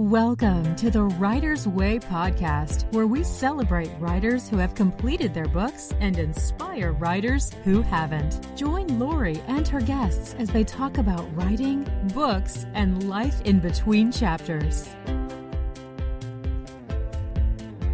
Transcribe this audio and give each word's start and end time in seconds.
Welcome 0.00 0.76
to 0.76 0.90
the 0.90 1.02
Writer's 1.02 1.68
Way 1.68 1.98
podcast, 1.98 2.90
where 2.90 3.06
we 3.06 3.22
celebrate 3.22 3.90
writers 3.98 4.48
who 4.48 4.56
have 4.56 4.74
completed 4.74 5.34
their 5.34 5.46
books 5.46 5.92
and 6.00 6.18
inspire 6.18 6.92
writers 6.92 7.52
who 7.64 7.82
haven't. 7.82 8.40
Join 8.56 8.98
Laurie 8.98 9.42
and 9.46 9.68
her 9.68 9.82
guests 9.82 10.34
as 10.38 10.48
they 10.48 10.64
talk 10.64 10.96
about 10.96 11.28
writing, 11.36 11.86
books, 12.14 12.64
and 12.72 13.10
life 13.10 13.42
in 13.42 13.60
between 13.60 14.10
chapters. 14.10 14.88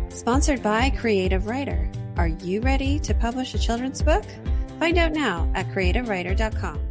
Sponsored 0.08 0.62
by 0.62 0.90
Creative 0.90 1.44
Wrighter. 1.44 1.90
Are 2.16 2.28
you 2.28 2.60
ready 2.60 3.00
to 3.00 3.14
publish 3.14 3.52
a 3.54 3.58
children's 3.58 4.00
book? 4.00 4.24
Find 4.78 4.96
out 4.96 5.10
now 5.10 5.50
at 5.56 5.66
creativewrighter.com. 5.70 6.85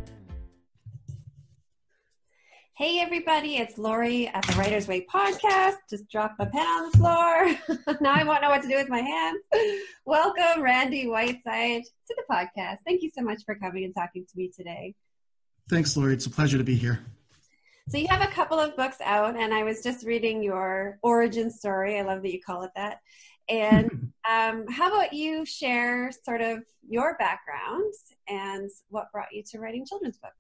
Hey, 2.77 2.99
everybody, 2.99 3.55
it's 3.55 3.77
Laurie 3.77 4.27
at 4.27 4.45
the 4.45 4.53
Writer's 4.55 4.85
Way 4.85 5.05
podcast. 5.05 5.77
Just 5.89 6.09
dropped 6.11 6.37
my 6.37 6.43
pen 6.43 6.67
on 6.67 6.91
the 6.91 6.97
floor. 6.97 7.95
now 8.01 8.11
I 8.13 8.25
won't 8.25 8.41
know 8.41 8.49
what 8.49 8.63
to 8.63 8.67
do 8.67 8.75
with 8.75 8.89
my 8.89 8.99
hands. 8.99 9.39
Welcome, 10.05 10.61
Randy 10.61 11.07
Whiteside, 11.07 11.83
to 11.83 12.15
the 12.17 12.23
podcast. 12.29 12.79
Thank 12.85 13.01
you 13.01 13.09
so 13.17 13.23
much 13.23 13.43
for 13.45 13.55
coming 13.55 13.85
and 13.85 13.95
talking 13.95 14.25
to 14.25 14.31
me 14.35 14.51
today. 14.53 14.93
Thanks, 15.69 15.95
Laurie. 15.95 16.15
It's 16.15 16.25
a 16.25 16.29
pleasure 16.29 16.57
to 16.57 16.65
be 16.65 16.75
here. 16.75 16.99
So, 17.87 17.97
you 17.97 18.07
have 18.09 18.21
a 18.21 18.33
couple 18.33 18.59
of 18.59 18.75
books 18.75 18.97
out, 19.05 19.37
and 19.37 19.53
I 19.53 19.63
was 19.63 19.81
just 19.81 20.05
reading 20.05 20.43
your 20.43 20.99
origin 21.01 21.49
story. 21.49 21.97
I 21.97 22.01
love 22.01 22.23
that 22.23 22.33
you 22.33 22.41
call 22.41 22.63
it 22.63 22.71
that. 22.75 22.97
And 23.47 24.11
um, 24.29 24.65
how 24.69 24.93
about 24.93 25.13
you 25.13 25.45
share 25.45 26.11
sort 26.25 26.41
of 26.41 26.59
your 26.85 27.15
background 27.19 27.93
and 28.27 28.69
what 28.89 29.13
brought 29.13 29.31
you 29.31 29.43
to 29.51 29.59
writing 29.59 29.85
children's 29.85 30.17
books? 30.17 30.35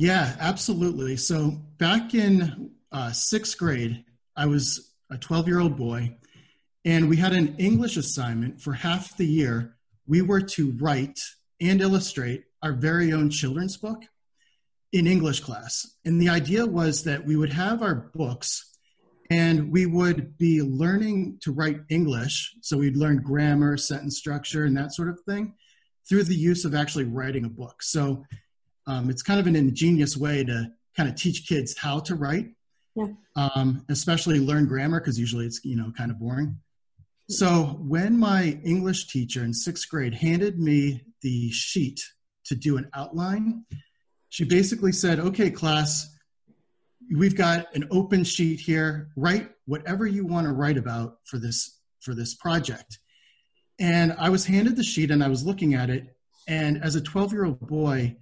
Yeah, 0.00 0.34
absolutely. 0.40 1.18
So 1.18 1.60
back 1.76 2.14
in 2.14 2.70
uh, 2.90 3.12
sixth 3.12 3.58
grade, 3.58 4.02
I 4.34 4.46
was 4.46 4.94
a 5.10 5.18
12 5.18 5.46
year 5.46 5.60
old 5.60 5.76
boy, 5.76 6.16
and 6.86 7.06
we 7.06 7.18
had 7.18 7.34
an 7.34 7.56
English 7.58 7.98
assignment 7.98 8.62
for 8.62 8.72
half 8.72 9.14
the 9.18 9.26
year. 9.26 9.76
We 10.06 10.22
were 10.22 10.40
to 10.40 10.72
write 10.80 11.20
and 11.60 11.82
illustrate 11.82 12.44
our 12.62 12.72
very 12.72 13.12
own 13.12 13.28
children's 13.28 13.76
book 13.76 14.02
in 14.90 15.06
English 15.06 15.40
class. 15.40 15.86
And 16.06 16.18
the 16.18 16.30
idea 16.30 16.64
was 16.64 17.04
that 17.04 17.26
we 17.26 17.36
would 17.36 17.52
have 17.52 17.82
our 17.82 18.10
books 18.14 18.74
and 19.30 19.70
we 19.70 19.84
would 19.84 20.38
be 20.38 20.62
learning 20.62 21.40
to 21.42 21.52
write 21.52 21.80
English. 21.90 22.56
So 22.62 22.78
we'd 22.78 22.96
learn 22.96 23.18
grammar, 23.18 23.76
sentence 23.76 24.16
structure, 24.16 24.64
and 24.64 24.74
that 24.78 24.94
sort 24.94 25.10
of 25.10 25.20
thing 25.28 25.56
through 26.08 26.24
the 26.24 26.34
use 26.34 26.64
of 26.64 26.74
actually 26.74 27.04
writing 27.04 27.44
a 27.44 27.50
book. 27.50 27.82
So 27.82 28.24
um, 28.90 29.08
it's 29.08 29.22
kind 29.22 29.38
of 29.38 29.46
an 29.46 29.54
ingenious 29.54 30.16
way 30.16 30.42
to 30.44 30.72
kind 30.96 31.08
of 31.08 31.14
teach 31.14 31.46
kids 31.46 31.78
how 31.78 32.00
to 32.00 32.16
write, 32.16 32.48
yeah. 32.96 33.06
um, 33.36 33.84
especially 33.88 34.40
learn 34.40 34.66
grammar 34.66 35.00
because 35.00 35.18
usually 35.18 35.46
it's 35.46 35.64
you 35.64 35.76
know 35.76 35.92
kind 35.96 36.10
of 36.10 36.18
boring. 36.18 36.58
So 37.28 37.78
when 37.78 38.18
my 38.18 38.58
English 38.64 39.06
teacher 39.06 39.44
in 39.44 39.54
sixth 39.54 39.88
grade 39.88 40.14
handed 40.14 40.58
me 40.58 41.04
the 41.22 41.50
sheet 41.52 42.00
to 42.46 42.56
do 42.56 42.76
an 42.76 42.90
outline, 42.92 43.64
she 44.28 44.44
basically 44.44 44.92
said, 44.92 45.20
"Okay, 45.20 45.50
class." 45.50 46.16
We've 47.12 47.36
got 47.36 47.74
an 47.74 47.88
open 47.90 48.22
sheet 48.22 48.60
here. 48.60 49.10
Write 49.16 49.50
whatever 49.66 50.06
you 50.06 50.24
want 50.26 50.46
to 50.46 50.52
write 50.52 50.76
about 50.76 51.18
for 51.24 51.38
this 51.38 51.80
for 52.00 52.14
this 52.14 52.34
project. 52.34 52.98
And 53.78 54.14
I 54.18 54.30
was 54.30 54.46
handed 54.46 54.76
the 54.76 54.82
sheet 54.82 55.10
and 55.10 55.22
I 55.22 55.28
was 55.28 55.44
looking 55.44 55.74
at 55.74 55.90
it. 55.90 56.16
And 56.48 56.82
as 56.82 56.96
a 56.96 57.00
12 57.00 57.32
year 57.32 57.44
old 57.46 57.60
boy, 57.60 58.16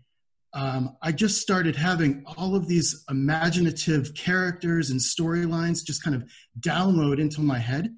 um, 0.58 0.96
I 1.00 1.12
just 1.12 1.40
started 1.40 1.76
having 1.76 2.24
all 2.36 2.56
of 2.56 2.66
these 2.66 3.04
imaginative 3.08 4.12
characters 4.14 4.90
and 4.90 4.98
storylines 4.98 5.84
just 5.84 6.02
kind 6.02 6.16
of 6.16 6.28
download 6.58 7.20
into 7.20 7.40
my 7.40 7.60
head. 7.60 7.94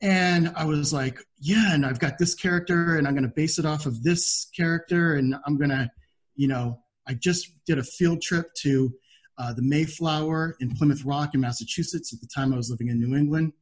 And 0.00 0.54
I 0.56 0.64
was 0.64 0.94
like, 0.94 1.18
yeah, 1.38 1.74
and 1.74 1.84
I've 1.84 1.98
got 1.98 2.16
this 2.16 2.34
character, 2.34 2.96
and 2.96 3.06
I'm 3.06 3.12
going 3.12 3.28
to 3.28 3.34
base 3.36 3.58
it 3.58 3.66
off 3.66 3.84
of 3.84 4.02
this 4.02 4.48
character, 4.56 5.16
and 5.16 5.34
I'm 5.46 5.58
going 5.58 5.68
to, 5.68 5.90
you 6.34 6.48
know, 6.48 6.80
I 7.06 7.12
just 7.12 7.52
did 7.66 7.78
a 7.78 7.84
field 7.84 8.22
trip 8.22 8.46
to 8.62 8.90
uh, 9.36 9.52
the 9.52 9.62
Mayflower 9.62 10.56
in 10.60 10.74
Plymouth 10.74 11.04
Rock 11.04 11.34
in 11.34 11.42
Massachusetts 11.42 12.14
at 12.14 12.22
the 12.22 12.28
time 12.34 12.54
I 12.54 12.56
was 12.56 12.70
living 12.70 12.88
in 12.88 13.00
New 13.00 13.14
England. 13.14 13.52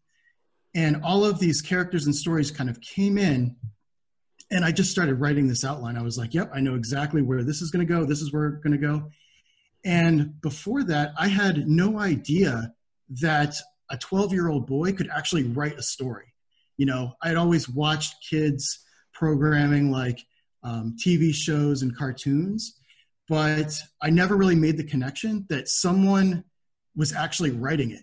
And 0.77 1.03
all 1.03 1.25
of 1.25 1.41
these 1.41 1.61
characters 1.61 2.07
and 2.07 2.15
stories 2.15 2.53
kind 2.53 2.71
of 2.71 2.81
came 2.81 3.19
in 3.19 3.57
and 4.51 4.65
I 4.65 4.73
just 4.73 4.91
started 4.91 5.15
writing 5.15 5.47
this 5.47 5.65
outline. 5.65 5.97
I 5.97 6.03
was 6.03 6.19
like, 6.19 6.35
yep, 6.35 6.51
I 6.53 6.61
know 6.61 6.75
exactly 6.75 7.23
where 7.23 7.45
this 7.45 7.63
is 7.63 7.71
going 7.71 7.87
to 7.87 7.93
go. 7.93 8.05
This 8.05 8.21
is 8.21 8.33
where 8.33 8.49
it's 8.49 8.63
going 8.63 8.79
to 8.79 8.87
go. 8.87 9.11
And 9.85 10.41
before 10.41 10.83
that, 10.85 11.13
I 11.17 11.29
had 11.29 11.69
no 11.69 11.99
idea 11.99 12.73
that 13.21 13.55
a 13.91 13.97
12 13.97 14.33
year 14.33 14.49
old 14.49 14.67
boy 14.67 14.93
could 14.93 15.09
actually 15.15 15.45
write 15.45 15.79
a 15.79 15.83
story. 15.83 16.27
You 16.77 16.87
know, 16.87 17.13
I'd 17.23 17.37
always 17.37 17.69
watched 17.69 18.15
kids 18.29 18.85
programming 19.13 19.91
like 19.91 20.19
um, 20.63 20.97
TV 21.03 21.35
shows 21.35 21.83
and 21.83 21.97
cartoons, 21.97 22.79
but 23.29 23.73
I 24.03 24.11
never 24.11 24.37
really 24.37 24.55
made 24.57 24.77
the 24.77 24.85
connection 24.85 25.47
that 25.49 25.69
someone 25.69 26.45
was 26.97 27.13
actually 27.13 27.51
writing 27.51 27.93
it. 27.93 28.03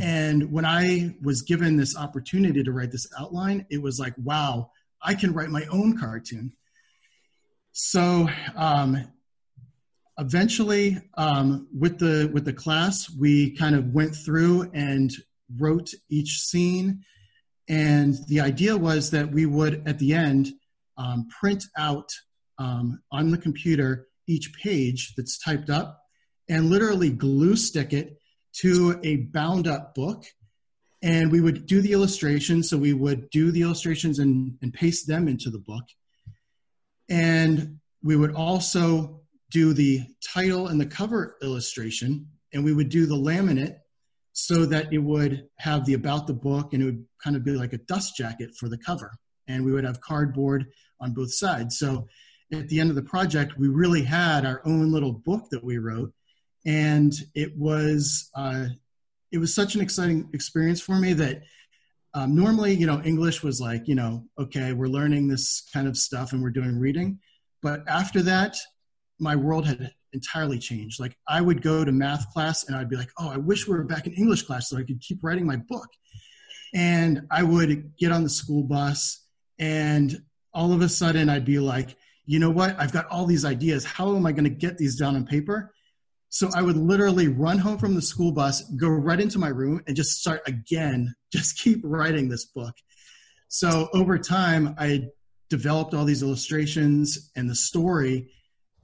And 0.00 0.52
when 0.52 0.64
I 0.64 1.16
was 1.22 1.42
given 1.42 1.76
this 1.76 1.96
opportunity 1.96 2.62
to 2.62 2.72
write 2.72 2.92
this 2.92 3.08
outline, 3.18 3.66
it 3.70 3.82
was 3.82 3.98
like, 3.98 4.14
wow, 4.22 4.70
I 5.02 5.14
can 5.14 5.32
write 5.32 5.50
my 5.50 5.64
own 5.66 5.98
cartoon. 5.98 6.52
So 7.72 8.28
um, 8.56 9.04
eventually, 10.18 10.98
um, 11.16 11.68
with 11.76 11.98
the 11.98 12.30
with 12.32 12.44
the 12.44 12.52
class, 12.52 13.08
we 13.10 13.56
kind 13.56 13.76
of 13.76 13.92
went 13.92 14.14
through 14.14 14.70
and 14.74 15.12
wrote 15.58 15.90
each 16.08 16.40
scene, 16.40 17.04
and 17.68 18.16
the 18.26 18.40
idea 18.40 18.76
was 18.76 19.10
that 19.10 19.30
we 19.30 19.46
would 19.46 19.86
at 19.86 19.98
the 19.98 20.12
end 20.12 20.52
um, 20.96 21.28
print 21.28 21.64
out 21.76 22.10
um, 22.58 23.00
on 23.12 23.30
the 23.30 23.38
computer 23.38 24.08
each 24.26 24.52
page 24.54 25.14
that's 25.16 25.38
typed 25.38 25.70
up, 25.70 26.00
and 26.48 26.68
literally 26.68 27.10
glue 27.10 27.56
stick 27.56 27.92
it 27.92 28.18
to 28.54 28.98
a 29.04 29.16
bound 29.16 29.68
up 29.68 29.94
book 29.94 30.24
and 31.02 31.30
we 31.30 31.40
would 31.40 31.66
do 31.66 31.80
the 31.80 31.92
illustrations. 31.92 32.70
So 32.70 32.76
we 32.76 32.92
would 32.92 33.30
do 33.30 33.50
the 33.50 33.62
illustrations 33.62 34.18
and, 34.18 34.58
and 34.62 34.72
paste 34.72 35.06
them 35.06 35.28
into 35.28 35.50
the 35.50 35.58
book. 35.58 35.84
And 37.08 37.78
we 38.02 38.16
would 38.16 38.34
also 38.34 39.22
do 39.50 39.72
the 39.72 40.02
title 40.22 40.68
and 40.68 40.80
the 40.80 40.86
cover 40.86 41.36
illustration, 41.42 42.28
and 42.52 42.64
we 42.64 42.74
would 42.74 42.88
do 42.88 43.06
the 43.06 43.14
laminate 43.14 43.76
so 44.32 44.66
that 44.66 44.92
it 44.92 44.98
would 44.98 45.48
have 45.58 45.84
the 45.84 45.94
about 45.94 46.26
the 46.26 46.34
book 46.34 46.72
and 46.72 46.82
it 46.82 46.86
would 46.86 47.04
kind 47.22 47.34
of 47.34 47.44
be 47.44 47.52
like 47.52 47.72
a 47.72 47.78
dust 47.78 48.16
jacket 48.16 48.50
for 48.56 48.68
the 48.68 48.78
cover. 48.78 49.12
And 49.48 49.64
we 49.64 49.72
would 49.72 49.84
have 49.84 50.00
cardboard 50.00 50.66
on 51.00 51.12
both 51.12 51.32
sides. 51.32 51.78
So 51.78 52.06
at 52.52 52.68
the 52.68 52.78
end 52.78 52.90
of 52.90 52.96
the 52.96 53.02
project, 53.02 53.58
we 53.58 53.68
really 53.68 54.02
had 54.02 54.46
our 54.46 54.62
own 54.64 54.92
little 54.92 55.12
book 55.12 55.48
that 55.50 55.64
we 55.64 55.78
wrote. 55.78 56.12
And 56.66 57.12
it 57.34 57.56
was 57.56 58.30
uh, 58.34 58.66
it 59.32 59.38
was 59.38 59.54
such 59.54 59.74
an 59.74 59.80
exciting 59.80 60.28
experience 60.32 60.80
for 60.80 60.96
me 60.96 61.12
that 61.14 61.42
um, 62.14 62.34
normally, 62.34 62.74
you 62.74 62.86
know, 62.86 63.02
English 63.02 63.42
was 63.42 63.60
like, 63.60 63.86
you 63.86 63.94
know, 63.94 64.24
okay, 64.38 64.72
we're 64.72 64.86
learning 64.86 65.28
this 65.28 65.68
kind 65.72 65.86
of 65.86 65.96
stuff 65.96 66.32
and 66.32 66.42
we're 66.42 66.50
doing 66.50 66.78
reading. 66.78 67.18
But 67.62 67.86
after 67.88 68.22
that, 68.22 68.56
my 69.18 69.36
world 69.36 69.66
had 69.66 69.92
entirely 70.12 70.58
changed. 70.58 71.00
Like 71.00 71.16
I 71.28 71.40
would 71.40 71.62
go 71.62 71.84
to 71.84 71.92
math 71.92 72.30
class 72.32 72.64
and 72.64 72.76
I'd 72.76 72.88
be 72.88 72.96
like, 72.96 73.10
oh, 73.18 73.28
I 73.28 73.36
wish 73.36 73.68
we 73.68 73.74
were 73.74 73.84
back 73.84 74.06
in 74.06 74.14
English 74.14 74.42
class 74.42 74.70
so 74.70 74.78
I 74.78 74.84
could 74.84 75.00
keep 75.00 75.22
writing 75.22 75.46
my 75.46 75.56
book. 75.56 75.88
And 76.74 77.22
I 77.30 77.42
would 77.42 77.96
get 77.98 78.12
on 78.12 78.22
the 78.22 78.30
school 78.30 78.62
bus 78.62 79.26
and 79.58 80.22
all 80.54 80.72
of 80.72 80.80
a 80.80 80.88
sudden 80.88 81.28
I'd 81.28 81.44
be 81.44 81.58
like, 81.58 81.96
you 82.26 82.38
know 82.38 82.50
what? 82.50 82.76
I've 82.78 82.92
got 82.92 83.06
all 83.06 83.26
these 83.26 83.44
ideas. 83.44 83.84
How 83.84 84.14
am 84.14 84.26
I 84.26 84.32
going 84.32 84.44
to 84.44 84.50
get 84.50 84.78
these 84.78 84.96
down 84.96 85.16
on 85.16 85.24
paper? 85.24 85.72
So 86.30 86.50
I 86.54 86.62
would 86.62 86.76
literally 86.76 87.28
run 87.28 87.58
home 87.58 87.78
from 87.78 87.94
the 87.94 88.02
school 88.02 88.32
bus, 88.32 88.62
go 88.76 88.88
right 88.88 89.20
into 89.20 89.38
my 89.38 89.48
room, 89.48 89.82
and 89.86 89.96
just 89.96 90.20
start 90.20 90.42
again, 90.46 91.14
just 91.32 91.58
keep 91.58 91.80
writing 91.82 92.28
this 92.28 92.44
book. 92.44 92.74
So 93.48 93.88
over 93.94 94.18
time, 94.18 94.74
I 94.78 95.08
developed 95.48 95.94
all 95.94 96.04
these 96.04 96.22
illustrations 96.22 97.30
and 97.34 97.48
the 97.48 97.54
story. 97.54 98.30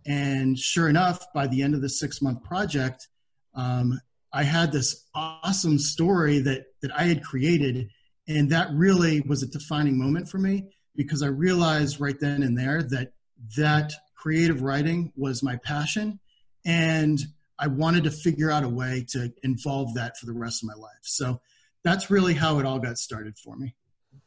And 0.06 0.58
sure 0.58 0.88
enough, 0.88 1.26
by 1.34 1.46
the 1.46 1.62
end 1.62 1.74
of 1.74 1.82
the 1.82 1.88
six 1.88 2.22
month 2.22 2.42
project, 2.42 3.08
um, 3.54 4.00
I 4.32 4.42
had 4.42 4.72
this 4.72 5.06
awesome 5.14 5.78
story 5.78 6.38
that, 6.40 6.64
that 6.80 6.90
I 6.96 7.04
had 7.04 7.22
created. 7.22 7.88
And 8.26 8.50
that 8.50 8.68
really 8.72 9.20
was 9.20 9.42
a 9.42 9.46
defining 9.46 9.98
moment 9.98 10.28
for 10.28 10.38
me 10.38 10.70
because 10.96 11.22
I 11.22 11.26
realized 11.26 12.00
right 12.00 12.18
then 12.18 12.42
and 12.42 12.58
there 12.58 12.82
that 12.84 13.12
that 13.56 13.92
creative 14.16 14.62
writing 14.62 15.12
was 15.16 15.42
my 15.42 15.56
passion 15.56 16.18
and 16.64 17.20
I 17.58 17.68
wanted 17.68 18.04
to 18.04 18.10
figure 18.10 18.50
out 18.50 18.64
a 18.64 18.68
way 18.68 19.04
to 19.10 19.32
involve 19.42 19.94
that 19.94 20.16
for 20.16 20.26
the 20.26 20.32
rest 20.32 20.62
of 20.62 20.68
my 20.68 20.74
life. 20.74 20.92
So 21.02 21.40
that's 21.84 22.10
really 22.10 22.34
how 22.34 22.58
it 22.58 22.66
all 22.66 22.78
got 22.78 22.98
started 22.98 23.38
for 23.38 23.56
me. 23.56 23.74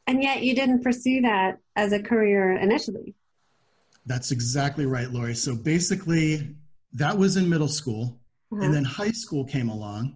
And 0.06 0.24
yet 0.24 0.44
you 0.44 0.56
didn't 0.56 0.84
pursue 0.84 1.22
that 1.22 1.60
as 1.76 1.92
a 1.92 2.02
career 2.02 2.54
initially. 2.54 3.14
That's 4.06 4.32
exactly 4.32 4.86
right, 4.86 5.12
Laurie. 5.12 5.36
So 5.36 5.56
basically, 5.56 6.56
that 6.94 7.18
was 7.18 7.36
in 7.36 7.50
middle 7.50 7.68
school, 7.68 8.18
uh-huh. 8.52 8.64
and 8.64 8.74
then 8.74 8.86
high 8.86 9.12
school 9.12 9.44
came 9.44 9.70
along. 9.70 10.16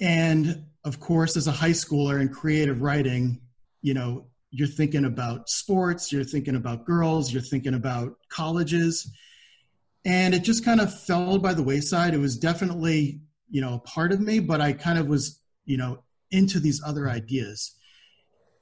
And 0.00 0.64
of 0.84 0.98
course, 0.98 1.36
as 1.36 1.46
a 1.46 1.52
high 1.52 1.70
schooler 1.70 2.20
in 2.20 2.28
creative 2.28 2.82
writing, 2.82 3.40
you 3.82 3.94
know, 3.94 4.26
you're 4.50 4.66
thinking 4.66 5.04
about 5.04 5.48
sports, 5.48 6.10
you're 6.10 6.24
thinking 6.24 6.56
about 6.56 6.84
girls, 6.84 7.32
you're 7.32 7.42
thinking 7.42 7.74
about 7.74 8.16
colleges. 8.28 9.08
And 10.04 10.34
it 10.34 10.44
just 10.44 10.64
kind 10.64 10.80
of 10.80 10.98
fell 11.02 11.38
by 11.38 11.54
the 11.54 11.62
wayside. 11.62 12.14
It 12.14 12.18
was 12.18 12.38
definitely, 12.38 13.20
you 13.50 13.60
know, 13.60 13.74
a 13.74 13.80
part 13.80 14.12
of 14.12 14.20
me, 14.20 14.40
but 14.40 14.60
I 14.60 14.72
kind 14.72 14.98
of 14.98 15.06
was, 15.06 15.40
you 15.64 15.76
know, 15.76 16.02
into 16.30 16.58
these 16.60 16.80
other 16.84 17.08
ideas. 17.08 17.74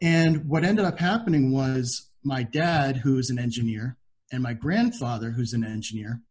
And 0.01 0.49
what 0.49 0.65
ended 0.65 0.85
up 0.85 0.99
happening 0.99 1.53
was 1.53 2.11
my 2.25 2.43
dad, 2.43 2.99
who's 2.99 3.31
an 3.31 3.39
engineer, 3.39 3.97
and 4.33 4.43
my 4.43 4.53
grandfather, 4.53 5.31
who's 5.31 5.53
an 5.53 5.65
engineer, 5.65 6.23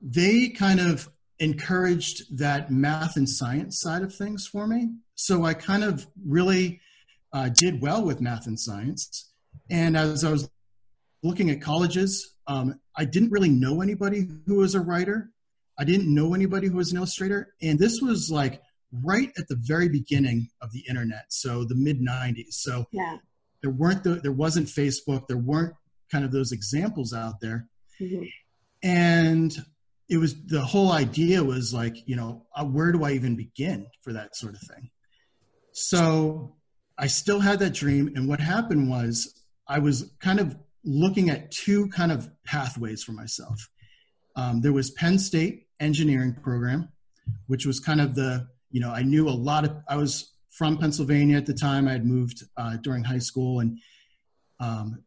they 0.00 0.48
kind 0.50 0.80
of 0.80 1.08
encouraged 1.38 2.38
that 2.38 2.70
math 2.70 3.16
and 3.16 3.28
science 3.28 3.80
side 3.80 4.02
of 4.02 4.14
things 4.14 4.46
for 4.46 4.66
me. 4.66 4.90
So 5.14 5.44
I 5.44 5.54
kind 5.54 5.84
of 5.84 6.06
really 6.24 6.80
uh, 7.32 7.48
did 7.48 7.80
well 7.80 8.04
with 8.04 8.20
math 8.20 8.46
and 8.46 8.58
science. 8.58 9.30
And 9.70 9.96
as 9.96 10.24
I 10.24 10.30
was 10.30 10.48
looking 11.22 11.50
at 11.50 11.60
colleges, 11.60 12.34
um, 12.48 12.80
I 12.96 13.04
didn't 13.04 13.30
really 13.30 13.50
know 13.50 13.82
anybody 13.82 14.26
who 14.46 14.56
was 14.56 14.74
a 14.74 14.80
writer. 14.80 15.30
I 15.78 15.84
didn't 15.84 16.12
know 16.12 16.34
anybody 16.34 16.66
who 16.66 16.76
was 16.76 16.90
an 16.90 16.96
illustrator. 16.96 17.54
And 17.62 17.78
this 17.78 18.00
was 18.00 18.30
like 18.30 18.62
right 18.90 19.30
at 19.38 19.46
the 19.48 19.56
very 19.60 19.88
beginning 19.88 20.48
of 20.60 20.72
the 20.72 20.82
internet. 20.88 21.26
So 21.28 21.64
the 21.64 21.76
mid 21.76 22.00
90s. 22.00 22.54
So 22.54 22.86
yeah. 22.90 23.18
there 23.62 23.70
weren't, 23.70 24.02
the, 24.02 24.14
there 24.14 24.32
wasn't 24.32 24.66
Facebook. 24.66 25.28
There 25.28 25.36
weren't 25.36 25.74
kind 26.10 26.24
of 26.24 26.32
those 26.32 26.52
examples 26.52 27.12
out 27.12 27.34
there. 27.40 27.68
Mm-hmm. 28.00 28.24
And 28.82 29.54
it 30.08 30.16
was 30.16 30.34
the 30.46 30.62
whole 30.62 30.90
idea 30.90 31.44
was 31.44 31.74
like, 31.74 31.96
you 32.08 32.16
know, 32.16 32.46
uh, 32.56 32.64
where 32.64 32.92
do 32.92 33.04
I 33.04 33.12
even 33.12 33.36
begin 33.36 33.86
for 34.02 34.14
that 34.14 34.34
sort 34.34 34.54
of 34.54 34.60
thing? 34.60 34.90
So 35.72 36.56
I 36.96 37.08
still 37.08 37.40
had 37.40 37.58
that 37.58 37.74
dream. 37.74 38.12
And 38.16 38.26
what 38.26 38.40
happened 38.40 38.88
was 38.88 39.42
I 39.68 39.80
was 39.80 40.10
kind 40.18 40.40
of 40.40 40.56
looking 40.88 41.28
at 41.28 41.50
two 41.50 41.88
kind 41.88 42.10
of 42.10 42.30
pathways 42.44 43.04
for 43.04 43.12
myself. 43.12 43.68
Um, 44.36 44.62
there 44.62 44.72
was 44.72 44.90
Penn 44.90 45.18
State 45.18 45.66
engineering 45.80 46.34
program, 46.34 46.88
which 47.46 47.66
was 47.66 47.78
kind 47.78 48.00
of 48.00 48.14
the, 48.14 48.48
you 48.70 48.80
know, 48.80 48.90
I 48.90 49.02
knew 49.02 49.28
a 49.28 49.30
lot 49.30 49.64
of, 49.64 49.76
I 49.88 49.96
was 49.96 50.32
from 50.50 50.78
Pennsylvania 50.78 51.36
at 51.36 51.44
the 51.44 51.52
time. 51.52 51.86
I 51.86 51.92
had 51.92 52.06
moved 52.06 52.42
uh, 52.56 52.78
during 52.78 53.04
high 53.04 53.18
school 53.18 53.60
and 53.60 53.78
um, 54.60 55.04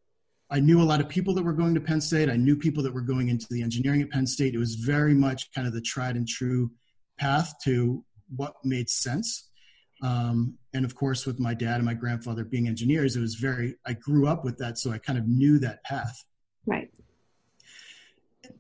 I 0.52 0.60
knew 0.60 0.82
a 0.82 0.84
lot 0.84 1.02
of 1.02 1.10
people 1.10 1.34
that 1.34 1.44
were 1.44 1.54
going 1.54 1.74
to 1.74 1.82
Penn 1.82 2.02
State. 2.02 2.30
I 2.30 2.36
knew 2.36 2.56
people 2.56 2.84
that 2.84 2.94
were 2.94 3.02
going 3.02 3.30
into 3.30 3.48
the 3.50 3.64
engineering 3.64 4.02
at 4.02 4.12
Penn 4.12 4.28
State. 4.28 4.54
It 4.54 4.60
was 4.60 4.76
very 4.76 5.14
much 5.14 5.52
kind 5.54 5.66
of 5.66 5.74
the 5.74 5.82
tried 5.82 6.16
and 6.16 6.28
true 6.28 6.70
path 7.18 7.54
to 7.64 8.04
what 8.36 8.54
made 8.64 8.90
sense. 8.90 9.50
Um, 10.02 10.58
and 10.74 10.86
of 10.86 10.96
course, 10.96 11.26
with 11.26 11.40
my 11.40 11.54
dad 11.54 11.76
and 11.76 11.86
my 11.86 11.94
grandfather 11.94 12.44
being 12.44 12.68
engineers, 12.68 13.16
it 13.16 13.22
was 13.22 13.36
very, 13.36 13.76
I 13.86 13.94
grew 13.94 14.28
up 14.28 14.44
with 14.44 14.58
that. 14.58 14.78
So 14.78 14.92
I 14.92 14.98
kind 14.98 15.20
of 15.20 15.28
knew 15.28 15.60
that 15.60 15.84
path. 15.84 16.24
Right. 16.66 16.90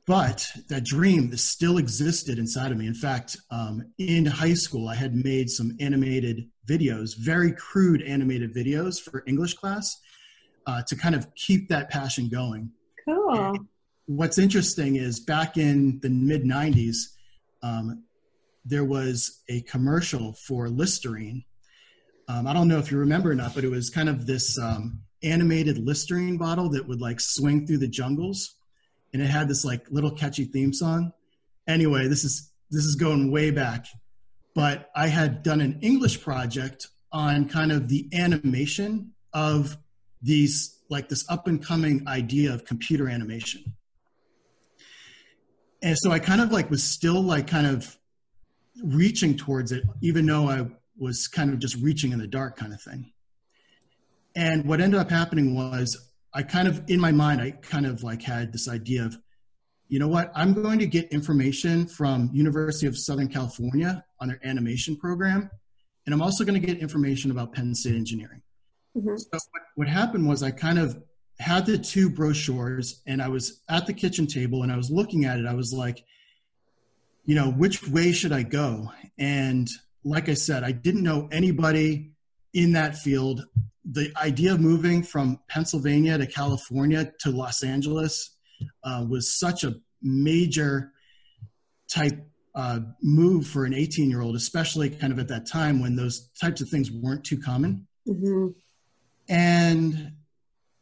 But 0.05 0.51
that 0.69 0.83
dream 0.83 1.35
still 1.37 1.77
existed 1.77 2.37
inside 2.37 2.71
of 2.71 2.77
me. 2.77 2.87
In 2.87 2.93
fact, 2.93 3.37
um, 3.49 3.85
in 3.97 4.25
high 4.25 4.53
school, 4.53 4.87
I 4.87 4.95
had 4.95 5.15
made 5.15 5.49
some 5.49 5.75
animated 5.79 6.49
videos, 6.67 7.17
very 7.17 7.51
crude 7.53 8.01
animated 8.01 8.53
videos 8.53 9.01
for 9.01 9.23
English 9.27 9.55
class 9.55 9.99
uh, 10.67 10.81
to 10.83 10.95
kind 10.95 11.15
of 11.15 11.33
keep 11.35 11.69
that 11.69 11.89
passion 11.89 12.29
going. 12.29 12.71
Cool. 13.05 13.31
And 13.31 13.67
what's 14.05 14.37
interesting 14.37 14.95
is 14.95 15.19
back 15.19 15.57
in 15.57 15.99
the 16.01 16.09
mid 16.09 16.43
90s, 16.43 16.97
um, 17.63 18.03
there 18.65 18.85
was 18.85 19.41
a 19.49 19.61
commercial 19.61 20.33
for 20.33 20.69
Listerine. 20.69 21.43
Um, 22.27 22.47
I 22.47 22.53
don't 22.53 22.67
know 22.67 22.77
if 22.77 22.91
you 22.91 22.97
remember 22.97 23.31
or 23.31 23.35
not, 23.35 23.55
but 23.55 23.63
it 23.63 23.69
was 23.69 23.89
kind 23.89 24.09
of 24.09 24.25
this 24.25 24.57
um, 24.59 25.01
animated 25.23 25.77
Listerine 25.77 26.37
bottle 26.37 26.69
that 26.69 26.87
would 26.87 27.01
like 27.01 27.19
swing 27.19 27.65
through 27.65 27.79
the 27.79 27.87
jungles, 27.87 28.55
and 29.13 29.21
it 29.21 29.27
had 29.27 29.47
this 29.47 29.65
like 29.65 29.89
little 29.89 30.11
catchy 30.11 30.45
theme 30.45 30.73
song. 30.73 31.11
Anyway, 31.67 32.07
this 32.07 32.23
is 32.23 32.51
this 32.69 32.85
is 32.85 32.95
going 32.95 33.31
way 33.31 33.51
back, 33.51 33.87
but 34.55 34.89
I 34.95 35.07
had 35.07 35.43
done 35.43 35.61
an 35.61 35.79
English 35.81 36.21
project 36.21 36.87
on 37.11 37.49
kind 37.49 37.71
of 37.71 37.89
the 37.89 38.07
animation 38.13 39.11
of 39.33 39.77
these 40.21 40.79
like 40.89 41.09
this 41.09 41.25
up 41.29 41.47
and 41.47 41.63
coming 41.63 42.07
idea 42.07 42.53
of 42.53 42.65
computer 42.65 43.09
animation. 43.09 43.73
And 45.81 45.97
so 45.97 46.11
I 46.11 46.19
kind 46.19 46.41
of 46.41 46.51
like 46.51 46.69
was 46.69 46.83
still 46.83 47.21
like 47.21 47.47
kind 47.47 47.65
of 47.65 47.97
reaching 48.83 49.35
towards 49.35 49.71
it, 49.71 49.83
even 50.01 50.25
though 50.25 50.49
I 50.49 50.67
was 50.97 51.27
kind 51.27 51.51
of 51.51 51.59
just 51.59 51.75
reaching 51.77 52.11
in 52.11 52.19
the 52.19 52.27
dark 52.27 52.57
kind 52.57 52.73
of 52.73 52.81
thing. 52.81 53.11
And 54.35 54.65
what 54.65 54.79
ended 54.79 54.99
up 54.99 55.09
happening 55.09 55.55
was 55.55 56.09
I 56.33 56.43
kind 56.43 56.67
of, 56.67 56.83
in 56.87 56.99
my 56.99 57.11
mind, 57.11 57.41
I 57.41 57.51
kind 57.51 57.85
of 57.85 58.03
like 58.03 58.21
had 58.21 58.53
this 58.53 58.69
idea 58.69 59.05
of, 59.05 59.17
you 59.89 59.99
know 59.99 60.07
what, 60.07 60.31
I'm 60.33 60.53
going 60.53 60.79
to 60.79 60.85
get 60.85 61.11
information 61.11 61.85
from 61.85 62.29
University 62.31 62.87
of 62.87 62.97
Southern 62.97 63.27
California 63.27 64.05
on 64.21 64.29
their 64.29 64.39
animation 64.45 64.95
program. 64.95 65.49
And 66.05 66.13
I'm 66.13 66.21
also 66.21 66.45
going 66.45 66.59
to 66.59 66.65
get 66.65 66.79
information 66.79 67.29
about 67.31 67.51
Penn 67.51 67.75
State 67.75 67.95
engineering. 67.95 68.41
Mm-hmm. 68.95 69.17
So 69.17 69.27
what, 69.31 69.63
what 69.75 69.87
happened 69.89 70.27
was 70.27 70.43
I 70.43 70.51
kind 70.51 70.79
of 70.79 70.97
had 71.39 71.65
the 71.65 71.77
two 71.77 72.09
brochures 72.09 73.01
and 73.07 73.21
I 73.21 73.27
was 73.27 73.61
at 73.69 73.85
the 73.85 73.93
kitchen 73.93 74.27
table 74.27 74.63
and 74.63 74.71
I 74.71 74.77
was 74.77 74.89
looking 74.89 75.25
at 75.25 75.39
it. 75.39 75.45
I 75.45 75.53
was 75.53 75.73
like, 75.73 76.03
you 77.23 77.35
know, 77.35 77.51
which 77.51 77.87
way 77.87 78.11
should 78.11 78.31
I 78.31 78.43
go? 78.43 78.91
And 79.17 79.69
like 80.03 80.29
I 80.29 80.33
said, 80.33 80.63
I 80.63 80.71
didn't 80.71 81.03
know 81.03 81.27
anybody 81.31 82.11
in 82.53 82.73
that 82.73 82.97
field. 82.97 83.45
The 83.85 84.11
idea 84.21 84.53
of 84.53 84.59
moving 84.59 85.03
from 85.03 85.39
Pennsylvania 85.47 86.17
to 86.17 86.25
California 86.25 87.11
to 87.19 87.31
Los 87.31 87.63
Angeles 87.63 88.37
uh, 88.83 89.05
was 89.07 89.37
such 89.37 89.63
a 89.63 89.75
major 90.01 90.91
type 91.89 92.27
uh, 92.53 92.79
move 93.01 93.47
for 93.47 93.65
an 93.65 93.73
18 93.73 94.09
year 94.09 94.21
old, 94.21 94.35
especially 94.35 94.89
kind 94.89 95.13
of 95.13 95.19
at 95.19 95.27
that 95.29 95.45
time 95.45 95.81
when 95.81 95.95
those 95.95 96.29
types 96.39 96.61
of 96.61 96.69
things 96.69 96.91
weren't 96.91 97.23
too 97.23 97.37
common. 97.37 97.87
Mm-hmm. 98.07 98.47
And 99.29 100.13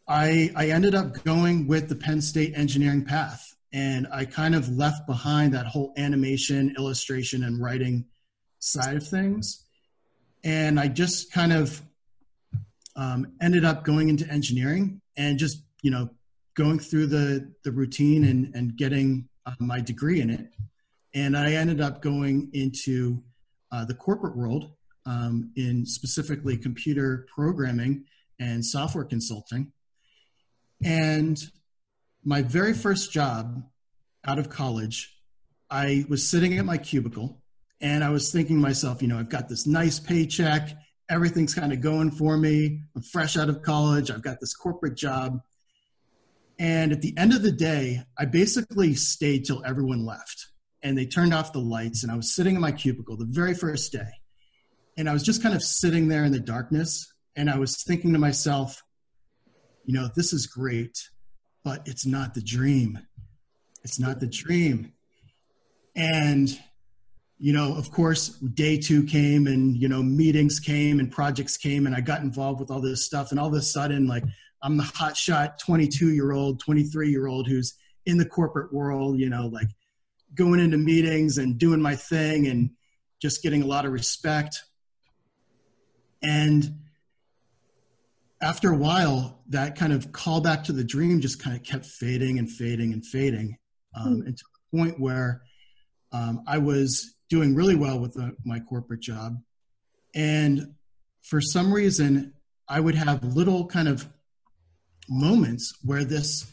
I, 0.07 0.51
I 0.55 0.69
ended 0.69 0.95
up 0.95 1.23
going 1.23 1.67
with 1.67 1.89
the 1.89 1.95
Penn 1.95 2.21
State 2.21 2.53
engineering 2.55 3.05
path 3.05 3.55
and 3.71 4.07
I 4.11 4.25
kind 4.25 4.55
of 4.55 4.69
left 4.69 5.05
behind 5.05 5.53
that 5.53 5.67
whole 5.67 5.93
animation, 5.97 6.73
illustration, 6.77 7.43
and 7.43 7.61
writing 7.61 8.05
side 8.59 8.95
of 8.95 9.07
things. 9.07 9.65
And 10.43 10.79
I 10.79 10.87
just 10.87 11.31
kind 11.31 11.53
of 11.53 11.81
um, 12.95 13.33
ended 13.41 13.65
up 13.65 13.83
going 13.83 14.09
into 14.09 14.27
engineering 14.27 15.01
and 15.17 15.37
just, 15.37 15.63
you 15.83 15.91
know, 15.91 16.09
going 16.55 16.79
through 16.79 17.07
the, 17.07 17.53
the 17.63 17.71
routine 17.71 18.25
and, 18.25 18.53
and 18.55 18.75
getting 18.75 19.29
uh, 19.45 19.53
my 19.59 19.79
degree 19.79 20.21
in 20.21 20.29
it. 20.29 20.47
And 21.13 21.37
I 21.37 21.53
ended 21.53 21.79
up 21.79 22.01
going 22.01 22.49
into 22.53 23.23
uh, 23.71 23.85
the 23.85 23.93
corporate 23.93 24.35
world 24.35 24.71
um, 25.05 25.51
in 25.55 25.85
specifically 25.85 26.57
computer 26.57 27.27
programming 27.33 28.05
and 28.39 28.65
software 28.65 29.05
consulting. 29.05 29.71
And 30.83 31.39
my 32.23 32.41
very 32.41 32.73
first 32.73 33.11
job 33.11 33.63
out 34.25 34.39
of 34.39 34.49
college, 34.49 35.15
I 35.69 36.05
was 36.09 36.27
sitting 36.27 36.57
at 36.57 36.65
my 36.65 36.77
cubicle 36.77 37.41
and 37.81 38.03
I 38.03 38.09
was 38.09 38.31
thinking 38.31 38.57
to 38.57 38.61
myself, 38.61 39.01
you 39.01 39.07
know, 39.07 39.19
I've 39.19 39.29
got 39.29 39.47
this 39.47 39.65
nice 39.65 39.99
paycheck, 39.99 40.69
everything's 41.09 41.53
kind 41.53 41.71
of 41.71 41.81
going 41.81 42.11
for 42.11 42.37
me. 42.37 42.81
I'm 42.95 43.01
fresh 43.01 43.37
out 43.37 43.49
of 43.49 43.61
college, 43.61 44.11
I've 44.11 44.23
got 44.23 44.39
this 44.39 44.53
corporate 44.53 44.95
job. 44.95 45.39
And 46.57 46.91
at 46.91 47.01
the 47.01 47.17
end 47.17 47.33
of 47.33 47.41
the 47.41 47.53
day, 47.53 48.03
I 48.17 48.25
basically 48.25 48.93
stayed 48.95 49.45
till 49.45 49.63
everyone 49.65 50.05
left 50.05 50.47
and 50.83 50.97
they 50.97 51.05
turned 51.05 51.33
off 51.33 51.53
the 51.53 51.59
lights 51.59 52.03
and 52.03 52.11
I 52.11 52.15
was 52.15 52.35
sitting 52.35 52.55
in 52.55 52.61
my 52.61 52.71
cubicle 52.71 53.15
the 53.15 53.25
very 53.25 53.53
first 53.53 53.91
day. 53.91 54.09
And 54.97 55.09
I 55.09 55.13
was 55.13 55.23
just 55.23 55.41
kind 55.41 55.55
of 55.55 55.63
sitting 55.63 56.09
there 56.09 56.25
in 56.25 56.33
the 56.33 56.39
darkness 56.39 57.13
and 57.35 57.49
I 57.49 57.57
was 57.57 57.81
thinking 57.83 58.11
to 58.13 58.19
myself, 58.19 58.83
you 59.85 59.93
know, 59.93 60.09
this 60.15 60.33
is 60.33 60.45
great, 60.45 60.97
but 61.63 61.87
it's 61.87 62.05
not 62.05 62.33
the 62.33 62.41
dream. 62.41 62.99
It's 63.83 63.99
not 63.99 64.19
the 64.19 64.27
dream. 64.27 64.93
And, 65.95 66.49
you 67.37 67.53
know, 67.53 67.75
of 67.75 67.91
course, 67.91 68.29
day 68.29 68.77
two 68.77 69.03
came 69.03 69.47
and, 69.47 69.75
you 69.75 69.87
know, 69.87 70.03
meetings 70.03 70.59
came 70.59 70.99
and 70.99 71.11
projects 71.11 71.57
came 71.57 71.85
and 71.85 71.95
I 71.95 72.01
got 72.01 72.21
involved 72.21 72.59
with 72.59 72.71
all 72.71 72.81
this 72.81 73.05
stuff. 73.05 73.31
And 73.31 73.39
all 73.39 73.47
of 73.47 73.53
a 73.53 73.61
sudden, 73.61 74.07
like, 74.07 74.23
I'm 74.61 74.77
the 74.77 74.83
hotshot 74.83 75.57
22 75.59 76.13
year 76.13 76.31
old, 76.31 76.59
23 76.59 77.09
year 77.09 77.27
old 77.27 77.47
who's 77.47 77.75
in 78.05 78.17
the 78.17 78.25
corporate 78.25 78.73
world, 78.73 79.17
you 79.19 79.29
know, 79.29 79.47
like 79.47 79.69
going 80.35 80.59
into 80.59 80.77
meetings 80.77 81.37
and 81.37 81.57
doing 81.57 81.81
my 81.81 81.95
thing 81.95 82.47
and 82.47 82.71
just 83.21 83.41
getting 83.41 83.61
a 83.61 83.65
lot 83.65 83.85
of 83.85 83.91
respect. 83.91 84.63
And 86.21 86.79
after 88.41 88.71
a 88.71 88.77
while, 88.77 89.41
that 89.49 89.77
kind 89.77 89.93
of 89.93 90.11
call 90.11 90.41
back 90.41 90.65
to 90.65 90.73
the 90.73 90.83
dream 90.83 91.19
just 91.19 91.41
kind 91.41 91.55
of 91.55 91.63
kept 91.63 91.85
fading 91.85 92.39
and 92.39 92.49
fading 92.49 92.93
and 92.93 93.05
fading 93.05 93.57
um, 93.95 94.21
mm. 94.21 94.27
until 94.27 94.47
the 94.71 94.77
point 94.77 94.99
where 94.99 95.41
um, 96.11 96.43
I 96.47 96.57
was 96.57 97.15
doing 97.29 97.55
really 97.55 97.75
well 97.75 97.99
with 97.99 98.13
the, 98.13 98.35
my 98.43 98.59
corporate 98.59 99.01
job. 99.01 99.37
And 100.15 100.73
for 101.21 101.39
some 101.41 101.71
reason, 101.71 102.33
I 102.67 102.79
would 102.79 102.95
have 102.95 103.23
little 103.23 103.65
kind 103.65 103.87
of 103.87 104.07
moments 105.09 105.73
where 105.83 106.03
this 106.03 106.51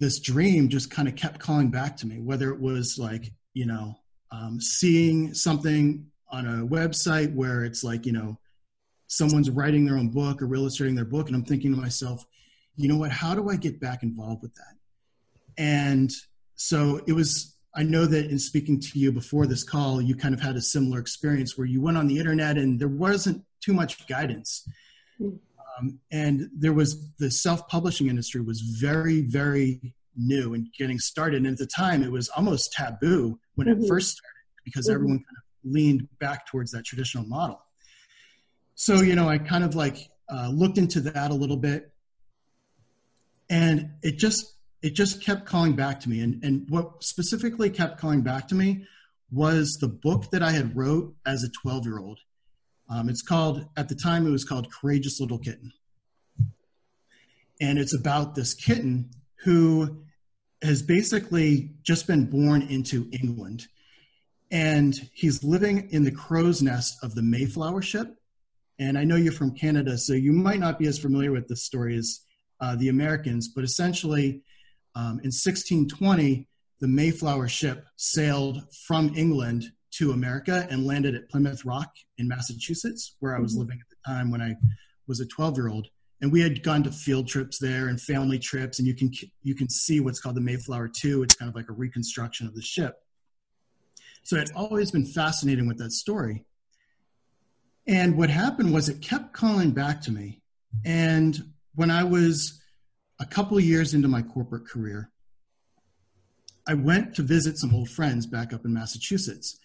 this 0.00 0.20
dream 0.20 0.68
just 0.68 0.90
kind 0.90 1.08
of 1.08 1.14
kept 1.14 1.38
calling 1.38 1.70
back 1.70 1.96
to 1.96 2.06
me 2.06 2.18
whether 2.18 2.50
it 2.50 2.60
was 2.60 2.96
like 2.98 3.32
you 3.52 3.64
know 3.64 3.94
um, 4.32 4.60
seeing 4.60 5.32
something 5.32 6.04
on 6.30 6.46
a 6.46 6.66
website 6.66 7.32
where 7.32 7.64
it's 7.64 7.84
like 7.84 8.04
you 8.04 8.12
know 8.12 8.36
someone's 9.06 9.50
writing 9.50 9.84
their 9.84 9.96
own 9.96 10.08
book 10.08 10.42
or 10.42 10.52
illustrating 10.52 10.96
their 10.96 11.04
book 11.04 11.28
and 11.28 11.36
i'm 11.36 11.44
thinking 11.44 11.72
to 11.72 11.80
myself 11.80 12.26
you 12.74 12.88
know 12.88 12.96
what 12.96 13.12
how 13.12 13.34
do 13.34 13.48
i 13.48 13.54
get 13.54 13.80
back 13.80 14.02
involved 14.02 14.42
with 14.42 14.54
that 14.56 14.74
and 15.58 16.10
so 16.56 17.00
it 17.06 17.12
was 17.12 17.56
i 17.74 17.82
know 17.82 18.06
that 18.06 18.30
in 18.30 18.38
speaking 18.38 18.80
to 18.80 18.98
you 18.98 19.12
before 19.12 19.46
this 19.46 19.64
call 19.64 20.00
you 20.00 20.14
kind 20.14 20.34
of 20.34 20.40
had 20.40 20.56
a 20.56 20.60
similar 20.60 20.98
experience 20.98 21.56
where 21.56 21.66
you 21.66 21.80
went 21.80 21.96
on 21.96 22.06
the 22.06 22.18
internet 22.18 22.56
and 22.56 22.78
there 22.78 22.88
wasn't 22.88 23.42
too 23.60 23.72
much 23.72 24.06
guidance 24.06 24.66
mm. 25.20 25.38
um, 25.78 25.98
and 26.10 26.48
there 26.56 26.72
was 26.72 27.10
the 27.18 27.30
self-publishing 27.30 28.08
industry 28.08 28.40
was 28.40 28.60
very 28.60 29.22
very 29.22 29.94
new 30.16 30.54
and 30.54 30.68
getting 30.78 30.98
started 30.98 31.38
and 31.38 31.46
at 31.46 31.58
the 31.58 31.66
time 31.66 32.02
it 32.02 32.10
was 32.10 32.28
almost 32.30 32.72
taboo 32.72 33.38
when 33.56 33.66
mm-hmm. 33.66 33.82
it 33.82 33.88
first 33.88 34.16
started 34.16 34.64
because 34.64 34.86
mm-hmm. 34.86 34.94
everyone 34.94 35.18
kind 35.18 35.36
of 35.36 35.72
leaned 35.72 36.08
back 36.20 36.46
towards 36.46 36.70
that 36.70 36.84
traditional 36.84 37.24
model 37.24 37.60
so 38.74 39.00
you 39.00 39.14
know 39.14 39.28
i 39.28 39.38
kind 39.38 39.64
of 39.64 39.74
like 39.74 40.10
uh, 40.30 40.48
looked 40.48 40.78
into 40.78 41.00
that 41.00 41.30
a 41.30 41.34
little 41.34 41.56
bit 41.56 41.92
and 43.50 43.90
it 44.02 44.18
just 44.18 44.53
it 44.84 44.94
just 44.94 45.22
kept 45.22 45.46
calling 45.46 45.74
back 45.74 46.00
to 46.00 46.08
me. 46.08 46.20
And 46.20 46.44
and 46.44 46.66
what 46.68 47.02
specifically 47.02 47.70
kept 47.70 47.98
calling 47.98 48.20
back 48.20 48.48
to 48.48 48.54
me 48.54 48.86
was 49.32 49.78
the 49.80 49.88
book 49.88 50.30
that 50.30 50.42
i 50.42 50.52
had 50.52 50.76
wrote 50.76 51.12
as 51.26 51.42
a 51.42 51.48
12 51.62 51.86
year 51.86 51.98
old 51.98 52.20
um, 52.88 53.08
it's 53.08 53.22
called 53.22 53.66
at 53.76 53.88
the 53.88 53.94
time 53.94 54.26
it 54.26 54.30
was 54.30 54.44
called 54.44 54.70
courageous 54.70 55.20
little 55.20 55.38
kitten. 55.38 55.72
And 57.60 57.78
it's 57.78 57.98
about 57.98 58.34
this 58.34 58.52
kitten 58.52 59.10
who 59.44 60.04
has 60.62 60.82
basically 60.82 61.70
just 61.82 62.06
been 62.06 62.26
born 62.26 62.62
into 62.62 63.08
england. 63.12 63.66
And 64.50 64.94
he's 65.14 65.42
living 65.42 65.88
in 65.90 66.04
the 66.04 66.12
crow's 66.12 66.62
nest 66.62 66.96
of 67.02 67.14
the 67.14 67.22
mayflower 67.22 67.82
ship. 67.82 68.14
And 68.78 68.98
I 68.98 69.04
know 69.04 69.16
you're 69.16 69.32
from 69.32 69.54
Canada, 69.54 69.96
so 69.96 70.12
you 70.12 70.32
might 70.32 70.60
not 70.60 70.78
be 70.78 70.86
as 70.86 70.98
familiar 70.98 71.32
with 71.32 71.48
this 71.48 71.64
story 71.64 71.96
as 71.96 72.20
uh, 72.60 72.76
the 72.76 72.88
Americans, 72.88 73.48
but 73.48 73.64
essentially 73.64 74.42
um, 74.94 75.20
in 75.22 75.32
1620, 75.32 76.46
the 76.80 76.88
Mayflower 76.88 77.48
ship 77.48 77.86
sailed 77.96 78.62
from 78.86 79.12
England 79.16 79.64
to 79.92 80.12
America 80.12 80.66
and 80.70 80.86
landed 80.86 81.14
at 81.14 81.28
Plymouth 81.28 81.64
Rock 81.64 81.90
in 82.18 82.28
Massachusetts, 82.28 83.16
where 83.20 83.36
I 83.36 83.40
was 83.40 83.52
mm-hmm. 83.52 83.60
living 83.60 83.78
at 83.80 83.88
the 83.88 84.12
time 84.12 84.30
when 84.30 84.42
I 84.42 84.54
was 85.06 85.20
a 85.20 85.26
12 85.26 85.56
year 85.56 85.68
old. 85.68 85.88
And 86.20 86.32
we 86.32 86.40
had 86.40 86.62
gone 86.62 86.82
to 86.84 86.92
field 86.92 87.28
trips 87.28 87.58
there 87.58 87.88
and 87.88 88.00
family 88.00 88.38
trips, 88.38 88.78
and 88.78 88.88
you 88.88 88.94
can 88.94 89.10
you 89.42 89.54
can 89.54 89.68
see 89.68 90.00
what's 90.00 90.20
called 90.20 90.36
the 90.36 90.40
Mayflower 90.40 90.88
Two. 90.88 91.22
It's 91.22 91.34
kind 91.34 91.48
of 91.48 91.54
like 91.54 91.68
a 91.68 91.72
reconstruction 91.72 92.46
of 92.46 92.54
the 92.54 92.62
ship. 92.62 92.96
So 94.22 94.38
I'd 94.38 94.52
always 94.52 94.90
been 94.90 95.04
fascinating 95.04 95.66
with 95.66 95.76
that 95.78 95.92
story. 95.92 96.46
And 97.86 98.16
what 98.16 98.30
happened 98.30 98.72
was 98.72 98.88
it 98.88 99.02
kept 99.02 99.34
calling 99.34 99.72
back 99.72 100.00
to 100.02 100.12
me. 100.12 100.40
And 100.84 101.38
when 101.74 101.90
I 101.90 102.04
was 102.04 102.62
a 103.20 103.26
couple 103.26 103.56
of 103.56 103.64
years 103.64 103.94
into 103.94 104.08
my 104.08 104.22
corporate 104.22 104.66
career, 104.66 105.10
I 106.66 106.74
went 106.74 107.14
to 107.16 107.22
visit 107.22 107.58
some 107.58 107.74
old 107.74 107.90
friends 107.90 108.26
back 108.26 108.52
up 108.52 108.64
in 108.64 108.72
Massachusetts. 108.72 109.58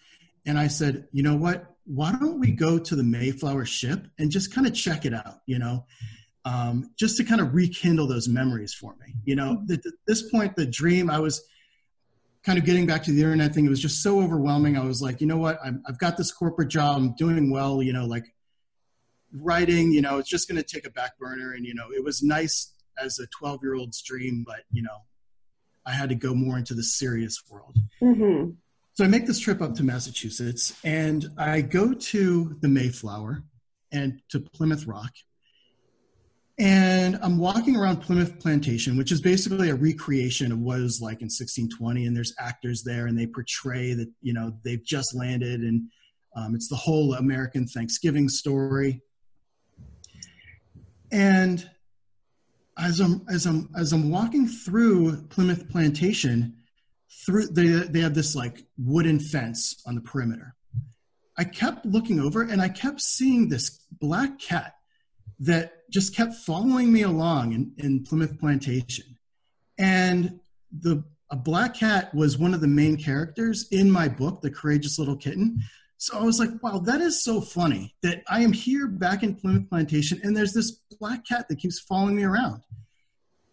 And 0.46 0.58
I 0.58 0.68
said, 0.68 1.08
you 1.12 1.22
know 1.22 1.36
what? 1.36 1.74
Why 1.84 2.12
don't 2.12 2.38
we 2.38 2.52
go 2.52 2.78
to 2.78 2.96
the 2.96 3.02
Mayflower 3.02 3.64
ship 3.64 4.06
and 4.18 4.30
just 4.30 4.54
kind 4.54 4.66
of 4.66 4.74
check 4.74 5.04
it 5.04 5.14
out, 5.14 5.40
you 5.46 5.58
know, 5.58 5.84
um, 6.44 6.90
just 6.98 7.16
to 7.16 7.24
kind 7.24 7.40
of 7.40 7.54
rekindle 7.54 8.06
those 8.06 8.28
memories 8.28 8.72
for 8.74 8.94
me. 9.00 9.14
You 9.24 9.36
know, 9.36 9.64
at 9.70 9.80
this 10.06 10.30
point, 10.30 10.56
the 10.56 10.66
dream, 10.66 11.10
I 11.10 11.18
was 11.18 11.42
kind 12.42 12.58
of 12.58 12.64
getting 12.64 12.86
back 12.86 13.02
to 13.04 13.12
the 13.12 13.22
internet 13.22 13.54
thing, 13.54 13.66
it 13.66 13.70
was 13.70 13.80
just 13.80 14.02
so 14.02 14.20
overwhelming. 14.20 14.76
I 14.76 14.84
was 14.84 15.02
like, 15.02 15.20
you 15.20 15.26
know 15.26 15.36
what? 15.36 15.58
i 15.62 15.72
have 15.86 15.98
got 15.98 16.16
this 16.16 16.32
corporate 16.32 16.68
job. 16.68 16.96
I'm 16.96 17.14
doing 17.14 17.50
well. 17.50 17.82
You 17.82 17.92
know, 17.92 18.06
like 18.06 18.24
writing. 19.32 19.92
You 19.92 20.02
know, 20.02 20.18
it's 20.18 20.28
just 20.28 20.48
going 20.48 20.62
to 20.62 20.66
take 20.66 20.86
a 20.86 20.90
back 20.90 21.18
burner. 21.18 21.52
And 21.52 21.66
you 21.66 21.74
know, 21.74 21.88
it 21.94 22.02
was 22.02 22.22
nice 22.22 22.74
as 23.02 23.18
a 23.18 23.26
12 23.26 23.60
year 23.62 23.74
old's 23.74 24.02
dream, 24.02 24.44
but 24.46 24.60
you 24.70 24.82
know, 24.82 24.98
I 25.86 25.92
had 25.92 26.08
to 26.10 26.14
go 26.14 26.34
more 26.34 26.58
into 26.58 26.74
the 26.74 26.82
serious 26.82 27.42
world. 27.50 27.76
Mm-hmm. 28.02 28.50
So 28.92 29.04
I 29.04 29.08
make 29.08 29.26
this 29.26 29.38
trip 29.38 29.62
up 29.62 29.74
to 29.76 29.82
Massachusetts, 29.82 30.74
and 30.84 31.28
I 31.38 31.62
go 31.62 31.94
to 31.94 32.56
the 32.60 32.68
Mayflower 32.68 33.44
and 33.92 34.20
to 34.30 34.40
Plymouth 34.40 34.86
Rock, 34.86 35.12
and 36.60 37.18
I'm 37.22 37.38
walking 37.38 37.74
around 37.74 38.02
Plymouth 38.02 38.38
Plantation, 38.38 38.98
which 38.98 39.12
is 39.12 39.22
basically 39.22 39.70
a 39.70 39.74
recreation 39.74 40.52
of 40.52 40.58
what 40.58 40.78
it 40.78 40.82
was 40.82 41.00
like 41.00 41.22
in 41.22 41.26
1620. 41.26 42.04
And 42.04 42.14
there's 42.14 42.34
actors 42.38 42.82
there, 42.82 43.06
and 43.06 43.18
they 43.18 43.26
portray 43.26 43.94
that 43.94 44.08
you 44.20 44.34
know 44.34 44.52
they've 44.62 44.84
just 44.84 45.14
landed, 45.14 45.62
and 45.62 45.88
um, 46.36 46.54
it's 46.54 46.68
the 46.68 46.76
whole 46.76 47.14
American 47.14 47.66
Thanksgiving 47.66 48.28
story. 48.28 49.00
And 51.10 51.68
as 52.80 53.00
I'm 53.00 53.24
as 53.28 53.46
I'm 53.46 53.68
as 53.76 53.92
I'm 53.92 54.10
walking 54.10 54.46
through 54.46 55.22
Plymouth 55.28 55.68
Plantation, 55.68 56.56
through 57.24 57.48
they 57.48 57.66
they 57.66 58.00
have 58.00 58.14
this 58.14 58.34
like 58.34 58.64
wooden 58.78 59.20
fence 59.20 59.82
on 59.86 59.94
the 59.94 60.00
perimeter. 60.00 60.54
I 61.36 61.44
kept 61.44 61.86
looking 61.86 62.20
over, 62.20 62.42
and 62.42 62.60
I 62.60 62.68
kept 62.68 63.00
seeing 63.00 63.48
this 63.48 63.84
black 64.00 64.38
cat 64.38 64.74
that 65.40 65.88
just 65.90 66.14
kept 66.14 66.34
following 66.34 66.92
me 66.92 67.02
along 67.02 67.52
in, 67.52 67.72
in 67.78 68.04
Plymouth 68.04 68.38
Plantation. 68.38 69.16
And 69.78 70.40
the 70.70 71.04
a 71.30 71.36
black 71.36 71.74
cat 71.74 72.12
was 72.14 72.38
one 72.38 72.54
of 72.54 72.60
the 72.60 72.66
main 72.66 72.96
characters 72.96 73.68
in 73.70 73.90
my 73.90 74.08
book, 74.08 74.40
The 74.40 74.50
Courageous 74.50 74.98
Little 74.98 75.16
Kitten. 75.16 75.62
So 76.00 76.18
I 76.18 76.24
was 76.24 76.40
like, 76.40 76.62
wow, 76.62 76.78
that 76.78 77.02
is 77.02 77.22
so 77.22 77.42
funny 77.42 77.94
that 78.00 78.22
I 78.26 78.40
am 78.40 78.54
here 78.54 78.86
back 78.86 79.22
in 79.22 79.34
Plymouth 79.34 79.68
Plantation 79.68 80.18
and 80.24 80.34
there's 80.34 80.54
this 80.54 80.80
black 80.98 81.26
cat 81.26 81.46
that 81.50 81.58
keeps 81.58 81.78
following 81.78 82.16
me 82.16 82.22
around. 82.22 82.62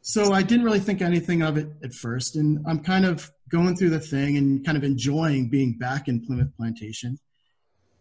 So 0.01 0.31
I 0.31 0.43
didn't 0.43 0.63
really 0.63 0.79
think 0.79 1.01
anything 1.01 1.41
of 1.41 1.57
it 1.57 1.67
at 1.83 1.93
first. 1.93 2.37
And 2.37 2.63
I'm 2.65 2.79
kind 2.79 3.05
of 3.05 3.29
going 3.49 3.75
through 3.75 3.89
the 3.89 3.99
thing 3.99 4.37
and 4.37 4.65
kind 4.65 4.77
of 4.77 4.85
enjoying 4.85 5.49
being 5.49 5.77
back 5.77 6.07
in 6.07 6.25
Plymouth 6.25 6.55
Plantation. 6.55 7.19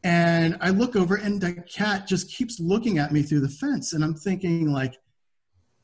And 0.04 0.56
I 0.60 0.70
look 0.70 0.94
over 0.94 1.16
and 1.16 1.40
the 1.40 1.54
cat 1.54 2.06
just 2.06 2.30
keeps 2.30 2.60
looking 2.60 2.98
at 2.98 3.10
me 3.10 3.22
through 3.22 3.40
the 3.40 3.48
fence. 3.48 3.94
And 3.94 4.04
I'm 4.04 4.14
thinking, 4.14 4.70
like, 4.70 4.94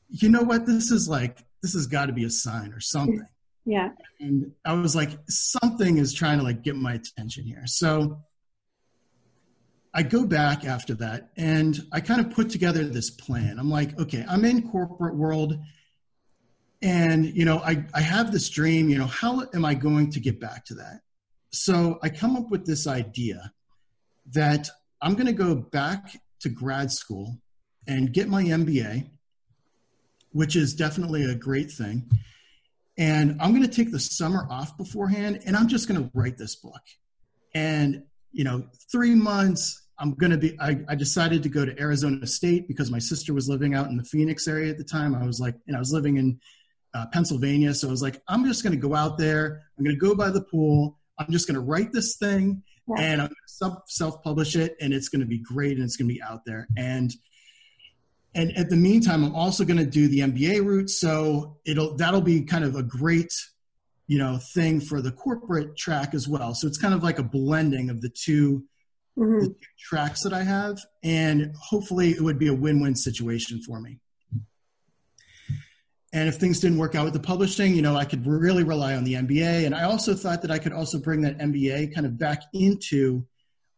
you 0.07 0.29
know 0.29 0.41
what? 0.41 0.65
This 0.65 0.89
is 0.89 1.09
like, 1.09 1.39
this 1.61 1.73
has 1.73 1.85
got 1.85 2.05
to 2.05 2.13
be 2.13 2.23
a 2.23 2.29
sign 2.29 2.71
or 2.71 2.79
something. 2.79 3.27
Yeah. 3.65 3.89
And 4.21 4.53
I 4.63 4.71
was 4.71 4.95
like, 4.95 5.09
something 5.27 5.97
is 5.97 6.13
trying 6.13 6.37
to 6.37 6.45
like 6.45 6.61
get 6.61 6.77
my 6.77 6.93
attention 6.93 7.43
here. 7.43 7.63
So 7.65 8.21
I 9.93 10.03
go 10.03 10.25
back 10.25 10.65
after 10.65 10.95
that 10.95 11.29
and 11.37 11.79
I 11.91 11.99
kind 11.99 12.19
of 12.19 12.31
put 12.31 12.49
together 12.49 12.83
this 12.83 13.11
plan. 13.11 13.59
I'm 13.59 13.69
like, 13.69 13.99
okay, 13.99 14.25
I'm 14.27 14.43
in 14.43 14.69
corporate 14.71 15.15
world 15.15 15.59
and 16.81 17.25
you 17.25 17.45
know, 17.45 17.59
I, 17.59 17.85
I 17.93 18.01
have 18.01 18.31
this 18.31 18.49
dream, 18.49 18.89
you 18.89 18.97
know, 18.97 19.05
how 19.05 19.43
am 19.53 19.63
I 19.63 19.73
going 19.73 20.11
to 20.11 20.19
get 20.19 20.39
back 20.39 20.65
to 20.65 20.75
that? 20.75 21.01
So 21.51 21.99
I 22.01 22.09
come 22.09 22.35
up 22.35 22.49
with 22.49 22.65
this 22.65 22.87
idea 22.87 23.53
that 24.31 24.69
I'm 25.01 25.13
going 25.13 25.27
to 25.27 25.33
go 25.33 25.55
back 25.55 26.17
to 26.39 26.49
grad 26.49 26.91
school 26.91 27.37
and 27.87 28.11
get 28.11 28.27
my 28.27 28.43
MBA, 28.43 29.09
which 30.31 30.55
is 30.55 30.73
definitely 30.73 31.23
a 31.25 31.35
great 31.35 31.69
thing. 31.69 32.09
And 32.97 33.37
I'm 33.39 33.51
going 33.51 33.63
to 33.63 33.67
take 33.67 33.91
the 33.91 33.99
summer 33.99 34.47
off 34.49 34.75
beforehand 34.77 35.41
and 35.45 35.55
I'm 35.55 35.67
just 35.67 35.87
going 35.87 36.03
to 36.03 36.11
write 36.13 36.37
this 36.37 36.55
book. 36.55 36.81
And, 37.53 38.03
you 38.31 38.43
know, 38.43 38.65
three 38.91 39.15
months, 39.15 39.82
I'm 39.99 40.13
going 40.15 40.31
to 40.31 40.37
be, 40.37 40.59
I, 40.59 40.79
I, 40.89 40.95
decided 40.95 41.43
to 41.43 41.49
go 41.49 41.65
to 41.65 41.79
Arizona 41.79 42.25
State 42.25 42.67
because 42.67 42.89
my 42.89 42.99
sister 42.99 43.33
was 43.33 43.47
living 43.47 43.75
out 43.75 43.87
in 43.87 43.97
the 43.97 44.03
Phoenix 44.03 44.47
area 44.47 44.71
at 44.71 44.77
the 44.77 44.83
time. 44.83 45.13
I 45.13 45.25
was 45.25 45.39
like, 45.39 45.55
and 45.67 45.75
I 45.75 45.79
was 45.79 45.93
living 45.93 46.17
in 46.17 46.39
uh, 46.93 47.05
Pennsylvania. 47.13 47.73
So 47.73 47.87
I 47.87 47.91
was 47.91 48.01
like, 48.01 48.21
I'm 48.27 48.43
just 48.45 48.63
going 48.63 48.73
to 48.73 48.79
go 48.79 48.95
out 48.95 49.17
there. 49.17 49.63
I'm 49.77 49.83
going 49.83 49.95
to 49.95 49.99
go 49.99 50.15
by 50.15 50.29
the 50.29 50.41
pool. 50.41 50.97
I'm 51.19 51.31
just 51.31 51.47
going 51.47 51.55
to 51.55 51.61
write 51.61 51.91
this 51.91 52.15
thing 52.15 52.63
yeah. 52.87 53.03
and 53.03 53.21
I'm 53.21 53.27
going 53.27 53.35
to 53.75 53.81
self 53.87 54.23
publish 54.23 54.55
it, 54.55 54.75
and 54.81 54.93
it's 54.93 55.09
going 55.09 55.21
to 55.21 55.27
be 55.27 55.39
great, 55.39 55.77
and 55.77 55.83
it's 55.83 55.95
going 55.95 56.07
to 56.07 56.13
be 56.13 56.21
out 56.21 56.45
there. 56.45 56.67
And 56.77 57.13
and 58.35 58.55
at 58.57 58.69
the 58.69 58.75
meantime, 58.75 59.23
I'm 59.23 59.35
also 59.35 59.63
going 59.63 59.77
to 59.77 59.85
do 59.85 60.07
the 60.07 60.19
MBA 60.19 60.65
route, 60.65 60.89
so 60.89 61.57
it'll 61.65 61.95
that'll 61.95 62.21
be 62.21 62.43
kind 62.43 62.63
of 62.63 62.75
a 62.75 62.83
great 62.83 63.33
you 64.07 64.17
know 64.17 64.37
thing 64.53 64.79
for 64.79 65.01
the 65.01 65.11
corporate 65.11 65.77
track 65.77 66.13
as 66.13 66.27
well. 66.27 66.53
So 66.53 66.67
it's 66.67 66.77
kind 66.77 66.93
of 66.93 67.03
like 67.03 67.19
a 67.19 67.23
blending 67.23 67.89
of 67.89 68.01
the 68.01 68.09
2 68.09 68.63
mm-hmm. 69.17 69.51
tracks 69.79 70.21
that 70.23 70.33
I 70.33 70.43
have, 70.43 70.79
and 71.03 71.53
hopefully 71.59 72.11
it 72.11 72.21
would 72.21 72.39
be 72.39 72.47
a 72.47 72.53
win-win 72.53 72.95
situation 72.95 73.61
for 73.65 73.79
me. 73.79 73.99
and 76.13 76.29
if 76.29 76.35
things 76.35 76.59
didn't 76.59 76.77
work 76.77 76.95
out 76.95 77.05
with 77.05 77.13
the 77.13 77.19
publishing, 77.19 77.75
you 77.75 77.81
know, 77.81 77.95
I 77.95 78.05
could 78.05 78.25
really 78.25 78.63
rely 78.63 78.95
on 78.95 79.03
the 79.03 79.15
MBA. 79.15 79.65
And 79.65 79.73
I 79.73 79.83
also 79.83 80.13
thought 80.13 80.41
that 80.43 80.51
I 80.51 80.59
could 80.59 80.73
also 80.73 80.99
bring 80.99 81.21
that 81.21 81.39
MBA 81.39 81.93
kind 81.93 82.05
of 82.05 82.17
back 82.19 82.43
into 82.53 83.25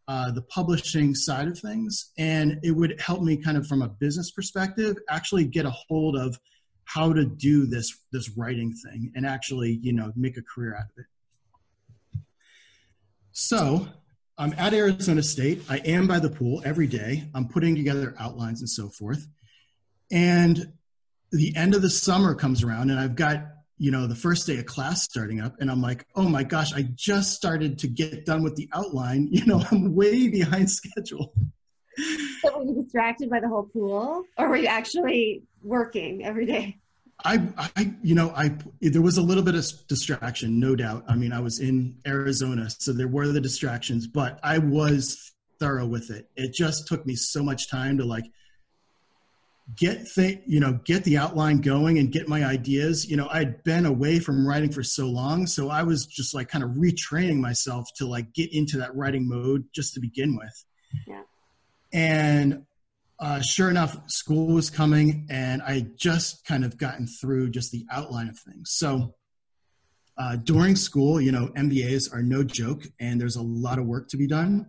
uh, 0.08 0.32
the 0.32 0.42
publishing 0.44 1.16
side 1.16 1.48
of 1.48 1.58
things. 1.58 2.12
And 2.18 2.60
it 2.62 2.72
would 2.72 3.00
help 3.00 3.22
me 3.22 3.38
kind 3.38 3.58
of 3.58 3.66
from 3.68 3.82
a 3.82 3.88
business 3.88 4.32
perspective, 4.32 4.98
actually 5.10 5.46
get 5.46 5.66
a 5.66 5.72
hold 5.72 6.18
of 6.18 6.38
how 6.84 7.12
to 7.14 7.26
do 7.26 7.66
this, 7.66 7.92
this 8.12 8.30
writing 8.38 8.74
thing 8.74 9.12
and 9.16 9.26
actually, 9.26 9.80
you 9.82 9.94
know, 9.94 10.12
make 10.16 10.38
a 10.38 10.44
career 10.44 10.76
out 10.76 10.84
of 10.84 10.98
it. 10.98 11.06
So 13.32 13.88
I'm 14.38 14.54
at 14.58 14.74
Arizona 14.74 15.24
State. 15.24 15.64
I 15.70 15.78
am 15.78 16.08
by 16.08 16.20
the 16.20 16.30
pool 16.30 16.62
every 16.66 16.88
day. 16.88 17.30
I'm 17.34 17.48
putting 17.48 17.74
together 17.74 18.14
outlines 18.20 18.60
and 18.60 18.70
so 18.70 18.90
forth. 18.90 19.26
And 20.12 20.74
the 21.32 21.56
end 21.56 21.74
of 21.74 21.82
the 21.82 21.90
summer 21.90 22.36
comes 22.36 22.62
around 22.62 22.90
and 22.90 23.00
I've 23.00 23.16
got, 23.16 23.46
you 23.78 23.92
know, 23.92 24.08
the 24.08 24.16
first 24.16 24.46
day 24.46 24.58
of 24.58 24.66
class 24.66 25.04
starting 25.04 25.40
up 25.40 25.56
and 25.60 25.72
I'm 25.72 25.82
like, 25.82 26.06
oh 26.18 26.28
my 26.28 26.44
gosh, 26.44 26.74
I 26.74 26.82
just 26.96 27.32
started 27.32 27.80
to 27.80 27.88
get 27.88 28.26
done 28.26 28.44
with 28.44 28.56
the 28.56 28.70
outline. 28.74 29.30
You 29.32 29.46
know, 29.46 29.64
I'm 29.72 29.96
way 29.96 30.28
behind 30.28 30.70
schedule. 30.70 31.34
So 32.42 32.58
were 32.58 32.66
you 32.66 32.84
distracted 32.84 33.30
by 33.30 33.40
the 33.40 33.48
whole 33.48 33.70
pool 33.72 34.24
or 34.38 34.50
were 34.50 34.58
you 34.58 34.68
actually 34.68 35.44
working 35.64 36.26
every 36.26 36.46
day? 36.46 36.78
I, 37.24 37.42
I, 37.58 37.94
you 38.04 38.14
know, 38.14 38.32
I, 38.36 38.52
there 38.82 39.02
was 39.02 39.18
a 39.18 39.22
little 39.22 39.44
bit 39.44 39.56
of 39.56 39.66
distraction, 39.88 40.60
no 40.60 40.76
doubt. 40.76 41.06
I 41.08 41.16
mean, 41.16 41.32
I 41.32 41.40
was 41.40 41.60
in 41.60 41.98
Arizona, 42.06 42.70
so 42.70 42.92
there 42.94 43.08
were 43.08 43.28
the 43.28 43.42
distractions, 43.42 44.06
but 44.06 44.40
I 44.44 44.58
was 44.58 45.32
thorough 45.60 45.88
with 45.88 46.12
it. 46.12 46.30
It 46.36 46.54
just 46.54 46.88
took 46.88 47.06
me 47.06 47.16
so 47.16 47.42
much 47.42 47.70
time 47.70 47.98
to 47.98 48.06
like 48.06 48.26
get 49.76 50.06
th- 50.14 50.42
you 50.46 50.60
know 50.60 50.80
get 50.86 51.04
the 51.06 51.18
outline 51.18 51.60
going 51.60 51.98
and 51.98 52.12
get 52.12 52.28
my 52.28 52.46
ideas 52.46 53.10
you 53.10 53.18
know 53.18 53.28
i'd 53.32 53.64
been 53.64 53.88
away 53.88 54.20
from 54.20 54.48
writing 54.48 54.72
for 54.72 54.84
so 54.84 55.08
long 55.08 55.48
so 55.48 55.70
i 55.70 55.82
was 55.82 56.06
just 56.06 56.36
like 56.36 56.48
kind 56.48 56.64
of 56.64 56.70
retraining 56.72 57.40
myself 57.40 57.90
to 57.96 58.06
like 58.06 58.32
get 58.34 58.54
into 58.54 58.78
that 58.78 58.96
writing 58.96 59.28
mode 59.28 59.66
just 59.74 59.96
to 59.96 60.00
begin 60.00 60.38
with 60.38 60.66
yeah 61.08 61.24
and 61.94 62.64
uh, 63.20 63.42
sure 63.42 63.70
enough 63.70 63.98
school 64.08 64.54
was 64.54 64.70
coming 64.70 65.26
and 65.30 65.62
i 65.62 65.86
just 65.96 66.46
kind 66.46 66.66
of 66.66 66.78
gotten 66.78 67.08
through 67.08 67.50
just 67.50 67.72
the 67.72 67.86
outline 67.92 68.28
of 68.28 68.38
things 68.40 68.72
so 68.72 69.14
uh, 70.18 70.36
during 70.38 70.76
school 70.76 71.20
you 71.20 71.32
know 71.32 71.48
mbas 71.56 72.14
are 72.14 72.24
no 72.24 72.44
joke 72.44 72.84
and 73.00 73.20
there's 73.20 73.36
a 73.36 73.42
lot 73.42 73.80
of 73.80 73.86
work 73.86 74.08
to 74.08 74.18
be 74.18 74.28
done 74.28 74.66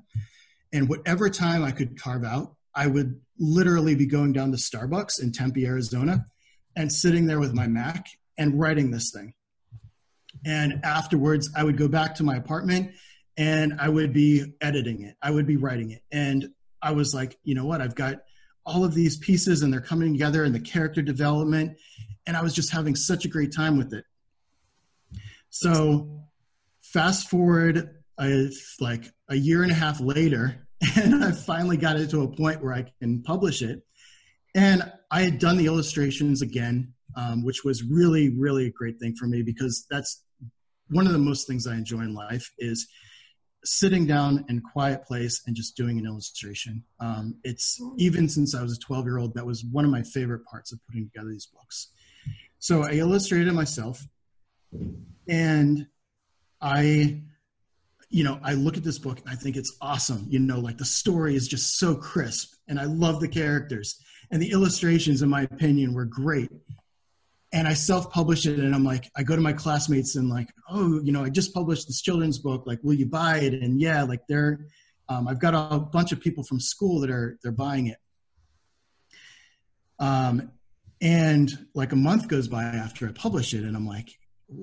and 0.73 0.89
whatever 0.89 1.29
time 1.29 1.65
i 1.65 1.71
could 1.71 2.01
carve 2.01 2.25
out 2.25 2.57
I 2.77 2.87
would 2.87 3.19
literally 3.39 3.95
be 3.95 4.07
going 4.07 4.35
down 4.35 4.53
to 4.53 4.59
Starbucks 4.59 5.23
in 5.23 5.33
Tempe, 5.33 5.67
Arizona, 5.67 6.27
and 6.77 6.93
sitting 6.93 7.27
there 7.27 7.41
with 7.41 7.55
my 7.55 7.67
Mac 7.67 8.07
and 8.37 8.61
writing 8.61 8.91
this 8.91 9.11
thing. 9.11 9.33
And 10.45 10.85
afterwards, 10.85 11.49
I 11.57 11.65
would 11.65 11.79
go 11.79 11.89
back 11.89 12.15
to 12.17 12.23
my 12.23 12.37
apartment 12.37 12.93
and 13.39 13.81
I 13.81 13.89
would 13.89 14.13
be 14.13 14.55
editing 14.61 15.03
it. 15.03 15.17
I 15.23 15.31
would 15.31 15.47
be 15.47 15.57
writing 15.57 15.91
it. 15.91 16.03
And 16.13 16.51
I 16.83 16.93
was 16.93 17.15
like, 17.15 17.39
you 17.43 17.55
know 17.55 17.65
what? 17.65 17.81
I've 17.81 17.95
got 17.95 18.17
all 18.67 18.85
of 18.85 18.95
these 18.95 19.17
pieces 19.17 19.63
and 19.63 19.73
they're 19.73 19.81
coming 19.81 20.13
together 20.13 20.45
and 20.45 20.55
the 20.55 20.61
character 20.61 21.01
development. 21.01 21.79
And 22.27 22.37
I 22.37 22.43
was 22.43 22.53
just 22.53 22.73
having 22.73 22.97
such 22.97 23.25
a 23.25 23.29
great 23.29 23.55
time 23.55 23.79
with 23.79 23.95
it. 23.95 24.05
So, 25.51 26.25
fast 26.83 27.31
forward 27.31 27.97
like 28.81 29.05
a 29.29 29.37
year 29.37 29.63
and 29.63 29.71
a 29.71 29.75
half 29.75 30.01
later, 30.01 30.67
and 30.97 31.25
I 31.25 31.33
finally 31.33 31.77
got 31.77 31.97
it 31.97 32.11
to 32.11 32.23
a 32.23 32.29
point 32.29 32.63
where 32.63 32.73
I 32.73 32.87
can 33.01 33.23
publish 33.23 33.63
it. 33.63 33.83
And 34.55 34.91
I 35.11 35.23
had 35.23 35.39
done 35.39 35.57
the 35.57 35.67
illustrations 35.67 36.43
again, 36.43 36.93
um, 37.17 37.45
which 37.45 37.65
was 37.65 37.83
really, 37.83 38.31
really 38.31 38.67
a 38.67 38.71
great 38.71 38.99
thing 38.99 39.15
for 39.15 39.27
me 39.27 39.43
because 39.43 39.87
that's 39.91 40.23
one 40.89 41.07
of 41.07 41.13
the 41.13 41.19
most 41.19 41.47
things 41.47 41.67
I 41.67 41.75
enjoy 41.75 42.01
in 42.01 42.15
life 42.15 42.51
is 42.59 42.89
sitting 43.67 44.07
down 44.07 44.45
in 44.49 44.61
quiet 44.61 45.05
place 45.05 45.43
and 45.47 45.57
just 45.57 45.77
doing 45.77 45.99
an 45.99 46.07
illustration. 46.07 46.83
Um, 47.01 47.37
it's 47.45 47.81
even 47.99 48.29
since 48.29 48.55
I 48.55 48.63
was 48.63 48.77
a 48.77 48.81
12 48.81 49.05
year 49.05 49.19
old, 49.19 49.35
that 49.35 49.47
was 49.47 49.65
one 49.65 49.85
of 49.85 49.91
my 49.91 50.03
favorite 50.03 50.45
parts 50.45 50.73
of 50.73 50.79
putting 50.87 51.05
together 51.05 51.31
these 51.31 51.47
books. 51.47 51.89
So 52.59 52.83
I 52.83 52.93
illustrated 52.93 53.49
it 53.49 53.53
myself 53.53 54.05
and 55.29 55.87
I 56.61 57.23
you 58.09 58.23
know, 58.23 58.39
I 58.45 58.55
look 58.55 58.77
at 58.77 58.85
this 58.85 58.99
book 58.99 59.19
and 59.19 59.29
I 59.29 59.35
think 59.35 59.57
it's 59.57 59.77
awesome. 59.81 60.27
You 60.29 60.39
know, 60.39 60.61
like 60.61 60.79
the 60.79 60.85
story 60.85 61.35
is 61.35 61.49
just 61.49 61.77
so 61.79 61.97
crisp 61.97 62.55
and 62.69 62.79
I 62.79 62.85
love 62.85 63.21
the 63.21 63.29
characters 63.29 64.01
and 64.31 64.41
the 64.41 64.51
illustrations, 64.51 65.23
in 65.23 65.29
my 65.29 65.43
opinion, 65.43 65.93
were 65.93 66.05
great. 66.05 66.51
And 67.53 67.69
I 67.69 67.75
self-publish 67.75 68.47
it 68.47 68.59
and 68.59 68.75
I'm 68.75 68.85
like, 68.85 69.11
I 69.17 69.23
go 69.23 69.37
to 69.37 69.43
my 69.43 69.53
classmates 69.53 70.17
and 70.17 70.29
like, 70.29 70.49
oh, 70.69 71.01
you 71.03 71.13
know, 71.13 71.25
I 71.25 71.31
just 71.31 71.55
published 71.55 71.87
this 71.87 72.03
children's 72.03 72.39
book. 72.39 72.65
Like, 72.67 72.81
will 72.83 72.95
you 72.95 73.07
buy 73.07 73.39
it? 73.39 73.55
And 73.55 73.81
yeah, 73.81 74.03
like 74.03 74.21
they're, 74.29 74.67
um, 75.09 75.29
I've 75.29 75.39
got 75.39 75.55
a 75.55 75.79
bunch 75.79 76.13
of 76.13 76.21
people 76.21 76.43
from 76.43 76.59
school 76.59 77.01
that 77.01 77.11
are, 77.11 77.39
they're 77.43 77.53
buying 77.53 77.87
it. 77.87 77.99
Um, 79.99 80.51
and 81.01 81.67
like 81.75 81.93
a 81.93 81.97
month 81.97 82.29
goes 82.29 82.49
by 82.49 82.65
after 82.65 83.09
I 83.09 83.13
publish 83.13 83.55
it 83.55 83.65
and 83.65 83.77
I'm 83.77 83.87
like, 83.87 84.11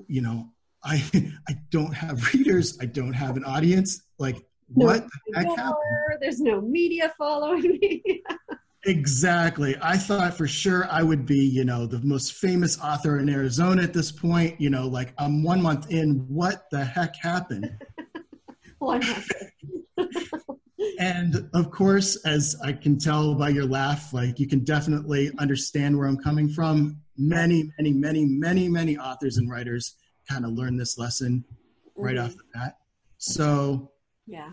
you 0.06 0.20
know, 0.20 0.50
I 0.82 1.02
I 1.48 1.54
don't 1.70 1.94
have 1.94 2.32
readers. 2.34 2.78
I 2.80 2.86
don't 2.86 3.12
have 3.12 3.36
an 3.36 3.44
audience. 3.44 4.02
Like 4.18 4.36
no 4.74 4.86
what 4.86 5.06
the 5.28 5.38
heck 5.38 5.46
happened? 5.56 6.18
There's 6.20 6.40
no 6.40 6.60
media 6.60 7.12
following 7.16 7.62
me. 7.62 8.22
exactly. 8.86 9.76
I 9.80 9.96
thought 9.96 10.36
for 10.36 10.46
sure 10.46 10.86
I 10.90 11.02
would 11.02 11.26
be, 11.26 11.38
you 11.38 11.64
know, 11.64 11.86
the 11.86 12.00
most 12.00 12.34
famous 12.34 12.80
author 12.80 13.18
in 13.18 13.28
Arizona 13.28 13.82
at 13.82 13.92
this 13.92 14.12
point. 14.12 14.60
You 14.60 14.70
know, 14.70 14.86
like 14.86 15.12
I'm 15.18 15.42
one 15.42 15.62
month 15.62 15.90
in. 15.90 16.26
What 16.28 16.70
the 16.70 16.84
heck 16.84 17.16
happened? 17.16 17.70
one 18.78 19.00
month. 19.00 19.30
and 20.98 21.48
of 21.54 21.70
course, 21.70 22.16
as 22.24 22.56
I 22.62 22.72
can 22.72 22.98
tell 22.98 23.34
by 23.34 23.50
your 23.50 23.66
laugh, 23.66 24.12
like 24.12 24.38
you 24.38 24.46
can 24.46 24.64
definitely 24.64 25.30
understand 25.38 25.96
where 25.96 26.06
I'm 26.06 26.18
coming 26.18 26.48
from. 26.48 27.00
Many, 27.16 27.70
many, 27.78 27.92
many, 27.92 28.24
many, 28.24 28.68
many 28.68 28.98
authors 28.98 29.36
and 29.36 29.50
writers 29.50 29.96
kind 30.28 30.44
of 30.44 30.52
learn 30.52 30.76
this 30.76 30.98
lesson 30.98 31.44
right 31.96 32.16
mm-hmm. 32.16 32.26
off 32.26 32.32
the 32.32 32.44
bat. 32.52 32.78
So 33.18 33.92
yeah, 34.26 34.50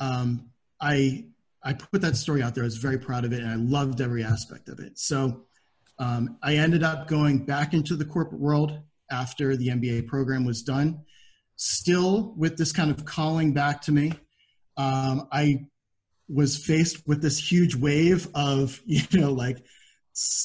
um, 0.00 0.50
I 0.80 1.26
I 1.62 1.72
put 1.72 2.00
that 2.02 2.16
story 2.16 2.42
out 2.42 2.54
there. 2.54 2.64
I 2.64 2.66
was 2.66 2.76
very 2.76 2.98
proud 2.98 3.24
of 3.24 3.32
it, 3.32 3.40
and 3.40 3.50
I 3.50 3.56
loved 3.56 4.00
every 4.00 4.24
aspect 4.24 4.68
of 4.68 4.78
it. 4.78 4.98
So 4.98 5.44
um, 5.98 6.38
I 6.42 6.56
ended 6.56 6.82
up 6.82 7.08
going 7.08 7.44
back 7.44 7.74
into 7.74 7.96
the 7.96 8.04
corporate 8.04 8.40
world 8.40 8.80
after 9.10 9.56
the 9.56 9.68
MBA 9.68 10.06
program 10.06 10.44
was 10.44 10.62
done. 10.62 11.00
Still 11.56 12.34
with 12.36 12.56
this 12.56 12.72
kind 12.72 12.90
of 12.90 13.04
calling 13.04 13.52
back 13.52 13.82
to 13.82 13.92
me, 13.92 14.12
um, 14.76 15.26
I 15.32 15.66
was 16.28 16.56
faced 16.56 17.06
with 17.06 17.22
this 17.22 17.38
huge 17.38 17.74
wave 17.74 18.28
of 18.34 18.80
you 18.86 19.02
know 19.20 19.32
like 19.32 19.58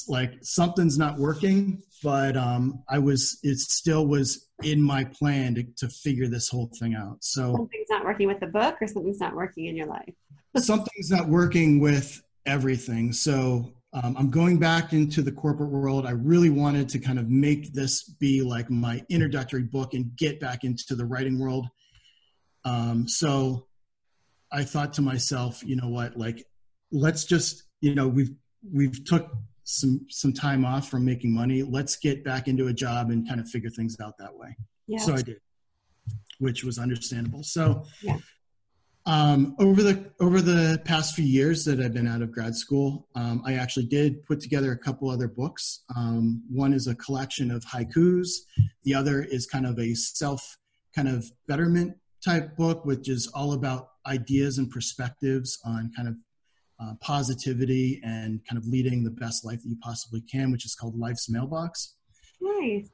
like 0.08 0.34
something's 0.42 0.96
not 0.96 1.18
working 1.18 1.82
but 2.02 2.36
um, 2.36 2.82
i 2.88 2.98
was 2.98 3.38
it 3.42 3.58
still 3.58 4.06
was 4.06 4.48
in 4.62 4.80
my 4.80 5.04
plan 5.04 5.54
to, 5.54 5.64
to 5.76 5.88
figure 5.88 6.28
this 6.28 6.48
whole 6.48 6.70
thing 6.78 6.94
out 6.94 7.16
so 7.20 7.52
something's 7.56 7.90
not 7.90 8.04
working 8.04 8.28
with 8.28 8.38
the 8.40 8.46
book 8.46 8.76
or 8.80 8.86
something's 8.86 9.20
not 9.20 9.34
working 9.34 9.66
in 9.66 9.76
your 9.76 9.86
life 9.86 10.14
something's 10.56 11.10
not 11.10 11.28
working 11.28 11.80
with 11.80 12.22
everything 12.46 13.12
so 13.12 13.72
um, 13.92 14.16
i'm 14.18 14.30
going 14.30 14.58
back 14.58 14.92
into 14.92 15.22
the 15.22 15.32
corporate 15.32 15.70
world 15.70 16.06
i 16.06 16.10
really 16.10 16.50
wanted 16.50 16.88
to 16.88 16.98
kind 16.98 17.18
of 17.18 17.28
make 17.28 17.72
this 17.72 18.04
be 18.04 18.42
like 18.42 18.70
my 18.70 19.02
introductory 19.08 19.62
book 19.62 19.94
and 19.94 20.16
get 20.16 20.40
back 20.40 20.64
into 20.64 20.94
the 20.94 21.04
writing 21.04 21.38
world 21.38 21.66
um, 22.64 23.08
so 23.08 23.66
i 24.52 24.62
thought 24.62 24.92
to 24.92 25.02
myself 25.02 25.62
you 25.64 25.76
know 25.76 25.88
what 25.88 26.16
like 26.16 26.46
let's 26.92 27.24
just 27.24 27.64
you 27.80 27.94
know 27.94 28.06
we've 28.06 28.34
we've 28.72 29.04
took 29.04 29.30
some 29.64 30.06
some 30.10 30.32
time 30.32 30.64
off 30.64 30.88
from 30.88 31.04
making 31.04 31.34
money. 31.34 31.62
Let's 31.62 31.96
get 31.96 32.22
back 32.22 32.48
into 32.48 32.68
a 32.68 32.72
job 32.72 33.10
and 33.10 33.26
kind 33.26 33.40
of 33.40 33.48
figure 33.48 33.70
things 33.70 33.96
out 34.00 34.16
that 34.18 34.34
way. 34.34 34.56
Yeah. 34.86 34.98
So 34.98 35.14
I 35.14 35.22
did, 35.22 35.40
which 36.38 36.64
was 36.64 36.78
understandable. 36.78 37.42
So 37.42 37.84
yeah. 38.02 38.18
Um, 39.06 39.54
over 39.58 39.82
the 39.82 40.12
over 40.20 40.40
the 40.40 40.80
past 40.84 41.14
few 41.14 41.24
years 41.24 41.64
that 41.66 41.80
I've 41.80 41.92
been 41.92 42.08
out 42.08 42.22
of 42.22 42.32
grad 42.32 42.54
school, 42.54 43.06
um, 43.14 43.42
I 43.44 43.54
actually 43.54 43.86
did 43.86 44.24
put 44.24 44.40
together 44.40 44.72
a 44.72 44.78
couple 44.78 45.10
other 45.10 45.28
books. 45.28 45.84
Um, 45.94 46.42
one 46.50 46.72
is 46.72 46.86
a 46.86 46.94
collection 46.94 47.50
of 47.50 47.64
haikus. 47.64 48.28
The 48.84 48.94
other 48.94 49.22
is 49.22 49.46
kind 49.46 49.66
of 49.66 49.78
a 49.78 49.94
self 49.94 50.56
kind 50.94 51.08
of 51.08 51.30
betterment 51.46 51.96
type 52.24 52.56
book, 52.56 52.86
which 52.86 53.08
is 53.08 53.26
all 53.34 53.52
about 53.52 53.88
ideas 54.06 54.56
and 54.58 54.70
perspectives 54.70 55.58
on 55.64 55.90
kind 55.94 56.08
of 56.08 56.14
uh, 56.80 56.94
positivity 57.00 58.00
and 58.04 58.40
kind 58.48 58.58
of 58.58 58.66
leading 58.66 59.04
the 59.04 59.10
best 59.10 59.44
life 59.44 59.62
that 59.62 59.68
you 59.68 59.76
possibly 59.82 60.22
can, 60.22 60.50
which 60.50 60.64
is 60.64 60.74
called 60.74 60.98
Life's 60.98 61.28
Mailbox. 61.28 61.96
Nice. 62.40 62.88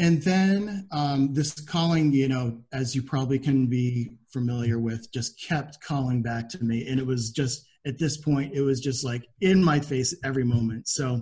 And 0.00 0.22
then 0.22 0.88
um, 0.92 1.34
this 1.34 1.52
calling, 1.60 2.10
you 2.12 2.26
know, 2.26 2.58
as 2.72 2.94
you 2.94 3.02
probably 3.02 3.38
can 3.38 3.66
be 3.66 4.16
familiar 4.32 4.78
with, 4.78 5.12
just 5.12 5.38
kept 5.46 5.82
calling 5.82 6.22
back 6.22 6.48
to 6.48 6.64
me. 6.64 6.88
And 6.88 6.98
it 6.98 7.06
was 7.06 7.30
just, 7.30 7.66
at 7.86 7.98
this 7.98 8.16
point, 8.16 8.54
it 8.54 8.62
was 8.62 8.80
just 8.80 9.04
like 9.04 9.28
in 9.42 9.62
my 9.62 9.78
face 9.78 10.16
every 10.24 10.42
moment. 10.42 10.88
So 10.88 11.20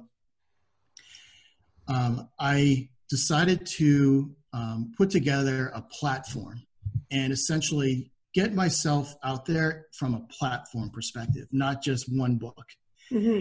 um, 1.88 2.28
I 2.38 2.88
decided 3.10 3.66
to 3.78 4.30
um, 4.52 4.92
put 4.96 5.10
together 5.10 5.72
a 5.74 5.82
platform 5.82 6.62
and 7.10 7.32
essentially 7.32 8.12
get 8.32 8.54
myself 8.54 9.12
out 9.24 9.44
there 9.44 9.86
from 9.92 10.14
a 10.14 10.20
platform 10.38 10.90
perspective, 10.90 11.48
not 11.50 11.82
just 11.82 12.06
one 12.16 12.36
book. 12.36 12.66
Mm-hmm. 13.10 13.40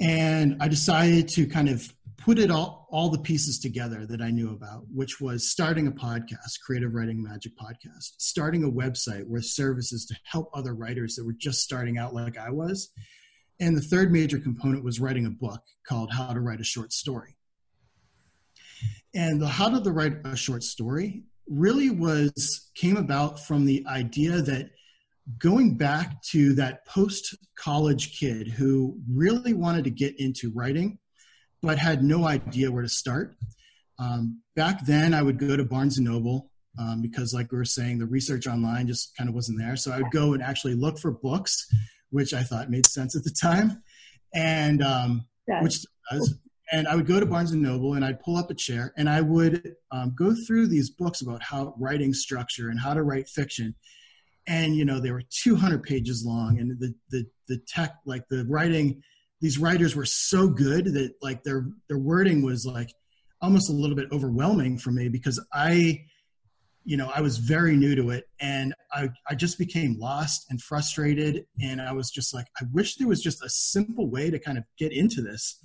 And 0.00 0.56
I 0.60 0.66
decided 0.66 1.28
to 1.28 1.46
kind 1.46 1.68
of 1.68 1.88
put 2.16 2.38
it 2.38 2.50
all, 2.50 2.86
all 2.90 3.08
the 3.08 3.18
pieces 3.18 3.58
together 3.58 4.06
that 4.06 4.20
I 4.20 4.30
knew 4.30 4.52
about, 4.52 4.84
which 4.92 5.20
was 5.20 5.50
starting 5.50 5.86
a 5.86 5.92
podcast, 5.92 6.60
Creative 6.64 6.94
Writing 6.94 7.22
Magic 7.22 7.52
Podcast, 7.56 8.14
starting 8.18 8.64
a 8.64 8.70
website 8.70 9.26
with 9.26 9.44
services 9.44 10.06
to 10.06 10.16
help 10.24 10.50
other 10.54 10.74
writers 10.74 11.16
that 11.16 11.24
were 11.24 11.34
just 11.38 11.60
starting 11.60 11.98
out 11.98 12.14
like 12.14 12.38
I 12.38 12.50
was. 12.50 12.90
And 13.60 13.76
the 13.76 13.82
third 13.82 14.12
major 14.12 14.38
component 14.38 14.84
was 14.84 15.00
writing 15.00 15.26
a 15.26 15.30
book 15.30 15.62
called 15.86 16.12
How 16.12 16.32
to 16.32 16.40
Write 16.40 16.60
a 16.60 16.64
Short 16.64 16.92
Story. 16.92 17.36
And 19.14 19.40
the 19.40 19.48
How 19.48 19.68
to 19.68 19.90
Write 19.90 20.16
a 20.24 20.36
Short 20.36 20.62
Story 20.62 21.24
really 21.48 21.90
was 21.90 22.70
came 22.74 22.96
about 22.96 23.40
from 23.40 23.64
the 23.64 23.84
idea 23.86 24.42
that 24.42 24.70
going 25.38 25.76
back 25.76 26.22
to 26.22 26.54
that 26.54 26.86
post 26.86 27.34
college 27.56 28.18
kid 28.18 28.48
who 28.48 28.98
really 29.10 29.54
wanted 29.54 29.84
to 29.84 29.90
get 29.90 30.18
into 30.18 30.50
writing 30.54 30.98
but 31.64 31.78
had 31.78 32.04
no 32.04 32.26
idea 32.26 32.70
where 32.70 32.82
to 32.82 32.88
start 32.88 33.34
um, 33.98 34.40
back 34.56 34.84
then 34.86 35.14
i 35.14 35.22
would 35.22 35.38
go 35.38 35.56
to 35.56 35.64
barnes 35.64 35.98
and 35.98 36.06
noble 36.06 36.50
um, 36.78 37.00
because 37.00 37.32
like 37.32 37.50
we 37.52 37.58
were 37.58 37.64
saying 37.64 37.98
the 37.98 38.06
research 38.06 38.46
online 38.46 38.86
just 38.86 39.16
kind 39.16 39.28
of 39.28 39.34
wasn't 39.34 39.58
there 39.58 39.76
so 39.76 39.92
i 39.92 39.98
would 39.98 40.10
go 40.10 40.34
and 40.34 40.42
actually 40.42 40.74
look 40.74 40.98
for 40.98 41.10
books 41.10 41.66
which 42.10 42.34
i 42.34 42.42
thought 42.42 42.70
made 42.70 42.86
sense 42.86 43.16
at 43.16 43.24
the 43.24 43.30
time 43.30 43.82
and 44.34 44.82
um, 44.82 45.26
yes. 45.46 45.62
which 45.62 45.78
does 46.10 46.38
and 46.72 46.88
I 46.88 46.96
would 46.96 47.06
go 47.06 47.20
to 47.20 47.26
Barnes 47.26 47.52
and 47.52 47.62
Noble 47.62 47.94
and 47.94 48.04
I'd 48.04 48.20
pull 48.20 48.36
up 48.36 48.50
a 48.50 48.54
chair 48.54 48.92
and 48.96 49.08
I 49.08 49.20
would 49.20 49.74
um, 49.90 50.14
go 50.16 50.34
through 50.34 50.68
these 50.68 50.90
books 50.90 51.20
about 51.20 51.42
how 51.42 51.74
writing 51.78 52.12
structure 52.12 52.70
and 52.70 52.80
how 52.80 52.94
to 52.94 53.02
write 53.02 53.28
fiction. 53.28 53.74
And 54.46 54.76
you 54.76 54.84
know 54.84 55.00
they 55.00 55.10
were 55.10 55.22
200 55.30 55.82
pages 55.82 56.22
long, 56.22 56.58
and 56.58 56.78
the 56.78 56.94
the 57.08 57.24
the 57.48 57.58
tech 57.66 57.94
like 58.04 58.28
the 58.28 58.44
writing, 58.44 59.02
these 59.44 59.58
writers 59.58 59.94
were 59.94 60.06
so 60.06 60.48
good 60.48 60.86
that 60.86 61.12
like 61.20 61.42
their 61.42 61.66
their 61.86 61.98
wording 61.98 62.42
was 62.42 62.64
like 62.64 62.88
almost 63.42 63.68
a 63.68 63.74
little 63.74 63.94
bit 63.94 64.08
overwhelming 64.10 64.78
for 64.78 64.90
me 64.90 65.10
because 65.10 65.38
I, 65.52 66.02
you 66.84 66.96
know, 66.96 67.12
I 67.14 67.20
was 67.20 67.36
very 67.36 67.76
new 67.76 67.94
to 67.94 68.08
it 68.08 68.24
and 68.40 68.72
I 68.90 69.10
I 69.28 69.34
just 69.34 69.58
became 69.58 69.98
lost 69.98 70.46
and 70.48 70.62
frustrated, 70.62 71.44
and 71.60 71.78
I 71.78 71.92
was 71.92 72.10
just 72.10 72.32
like 72.32 72.46
I 72.58 72.64
wish 72.72 72.96
there 72.96 73.06
was 73.06 73.20
just 73.20 73.44
a 73.44 73.50
simple 73.50 74.08
way 74.08 74.30
to 74.30 74.38
kind 74.38 74.56
of 74.56 74.64
get 74.78 74.92
into 74.92 75.20
this 75.20 75.60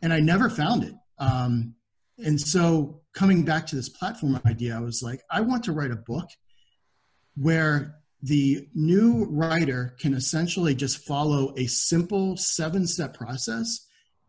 and 0.00 0.12
I 0.12 0.20
never 0.20 0.48
found 0.48 0.84
it. 0.84 0.94
Um, 1.18 1.74
and 2.18 2.40
so 2.40 3.00
coming 3.12 3.44
back 3.44 3.66
to 3.66 3.74
this 3.74 3.88
platform 3.88 4.40
idea, 4.46 4.76
I 4.76 4.80
was 4.80 5.02
like, 5.02 5.20
I 5.32 5.40
want 5.40 5.64
to 5.64 5.72
write 5.72 5.90
a 5.90 5.96
book 5.96 6.28
where 7.34 7.96
the 8.24 8.66
new 8.74 9.26
writer 9.26 9.94
can 9.98 10.14
essentially 10.14 10.74
just 10.74 11.04
follow 11.04 11.52
a 11.58 11.66
simple 11.66 12.36
seven 12.36 12.86
step 12.86 13.14
process 13.14 13.86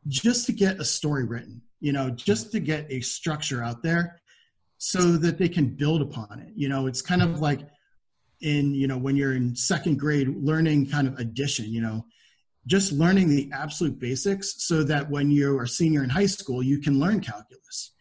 just 0.08 0.46
to 0.46 0.52
get 0.52 0.82
a 0.82 0.86
story 0.86 1.24
written, 1.24 1.62
you 1.80 1.94
know, 1.94 2.10
just 2.10 2.52
to 2.52 2.60
get 2.60 2.86
a 2.92 3.00
structure 3.00 3.64
out 3.64 3.82
there 3.82 4.22
so 4.78 5.14
that 5.18 5.38
they 5.38 5.48
can 5.48 5.68
build 5.68 6.02
upon 6.02 6.40
it. 6.40 6.52
You 6.56 6.68
know, 6.68 6.88
it's 6.88 7.02
kind 7.02 7.22
of 7.22 7.40
like 7.40 7.62
in, 8.42 8.76
you 8.76 8.88
know, 8.88 8.98
when 8.98 9.16
you're 9.16 9.34
in 9.34 9.56
second 9.56 9.98
grade 9.98 10.28
learning 10.28 10.90
kind 10.90 11.08
of 11.08 11.18
addition, 11.18 11.72
you 11.72 11.82
know, 11.82 12.06
just 12.68 12.92
learning 12.92 13.30
the 13.30 13.50
absolute 13.54 13.98
basics 13.98 14.66
so 14.66 14.84
that 14.84 15.10
when 15.10 15.32
you 15.32 15.58
are 15.58 15.68
senior 15.68 16.04
in 16.04 16.10
high 16.10 16.26
school 16.26 16.64
you 16.64 16.80
can 16.80 17.00
learn 17.00 17.22
calculus 17.22 17.92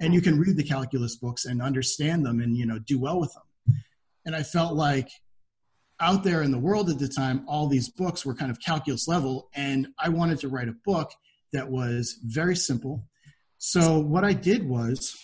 and 0.00 0.12
you 0.12 0.20
can 0.20 0.38
read 0.38 0.56
the 0.56 0.64
calculus 0.64 1.16
books 1.16 1.44
and 1.44 1.62
understand 1.62 2.26
them 2.26 2.40
and 2.40 2.56
you 2.56 2.66
know 2.66 2.78
do 2.80 2.98
well 2.98 3.20
with 3.20 3.32
them 3.34 3.76
and 4.26 4.34
i 4.34 4.42
felt 4.42 4.74
like 4.74 5.08
out 6.00 6.24
there 6.24 6.42
in 6.42 6.50
the 6.50 6.58
world 6.58 6.90
at 6.90 6.98
the 6.98 7.08
time 7.08 7.44
all 7.46 7.66
these 7.66 7.88
books 7.88 8.24
were 8.24 8.34
kind 8.34 8.50
of 8.50 8.60
calculus 8.60 9.06
level 9.08 9.48
and 9.54 9.86
i 9.98 10.08
wanted 10.08 10.38
to 10.38 10.48
write 10.48 10.68
a 10.68 10.74
book 10.84 11.10
that 11.52 11.68
was 11.68 12.18
very 12.24 12.56
simple 12.56 13.04
so 13.58 13.98
what 13.98 14.24
i 14.24 14.32
did 14.32 14.68
was 14.68 15.18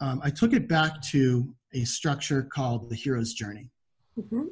um, 0.00 0.20
i 0.24 0.30
took 0.30 0.52
it 0.52 0.68
back 0.68 1.00
to 1.02 1.54
a 1.74 1.84
structure 1.84 2.42
called 2.42 2.88
the 2.90 2.96
hero's 2.96 3.32
journey 3.32 3.68
mm-hmm. 4.18 4.44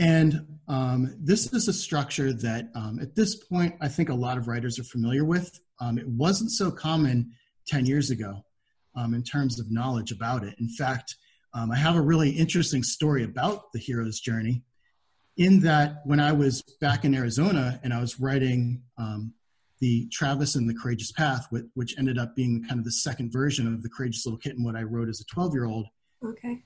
And 0.00 0.46
um, 0.66 1.14
this 1.20 1.52
is 1.52 1.68
a 1.68 1.74
structure 1.74 2.32
that 2.32 2.70
um, 2.74 2.98
at 3.02 3.14
this 3.14 3.34
point, 3.34 3.74
I 3.82 3.88
think 3.88 4.08
a 4.08 4.14
lot 4.14 4.38
of 4.38 4.48
writers 4.48 4.78
are 4.78 4.84
familiar 4.84 5.26
with. 5.26 5.60
Um, 5.78 5.98
it 5.98 6.08
wasn't 6.08 6.52
so 6.52 6.70
common 6.70 7.32
10 7.66 7.84
years 7.84 8.08
ago 8.08 8.42
um, 8.96 9.12
in 9.12 9.22
terms 9.22 9.60
of 9.60 9.70
knowledge 9.70 10.10
about 10.10 10.42
it. 10.42 10.54
In 10.58 10.70
fact, 10.70 11.16
um, 11.54 11.70
I 11.70 11.76
have 11.76 11.96
a 11.96 12.00
really 12.00 12.30
interesting 12.30 12.82
story 12.82 13.24
about 13.24 13.72
the 13.72 13.78
hero's 13.78 14.20
journey 14.20 14.62
in 15.36 15.60
that 15.60 16.02
when 16.04 16.20
I 16.20 16.32
was 16.32 16.62
back 16.80 17.04
in 17.04 17.14
Arizona 17.14 17.80
and 17.82 17.94
I 17.94 18.00
was 18.00 18.20
writing 18.20 18.82
um, 18.98 19.32
the 19.80 20.06
Travis 20.12 20.54
and 20.54 20.68
the 20.68 20.74
Courageous 20.74 21.12
Path, 21.12 21.46
which 21.74 21.98
ended 21.98 22.18
up 22.18 22.36
being 22.36 22.62
kind 22.68 22.78
of 22.78 22.84
the 22.84 22.92
second 22.92 23.32
version 23.32 23.66
of 23.66 23.82
the 23.82 23.88
Courageous 23.88 24.26
Little 24.26 24.38
Kitten, 24.38 24.62
what 24.62 24.76
I 24.76 24.82
wrote 24.82 25.08
as 25.08 25.20
a 25.20 25.24
12 25.24 25.54
year 25.54 25.64
old. 25.64 25.86
Okay. 26.22 26.62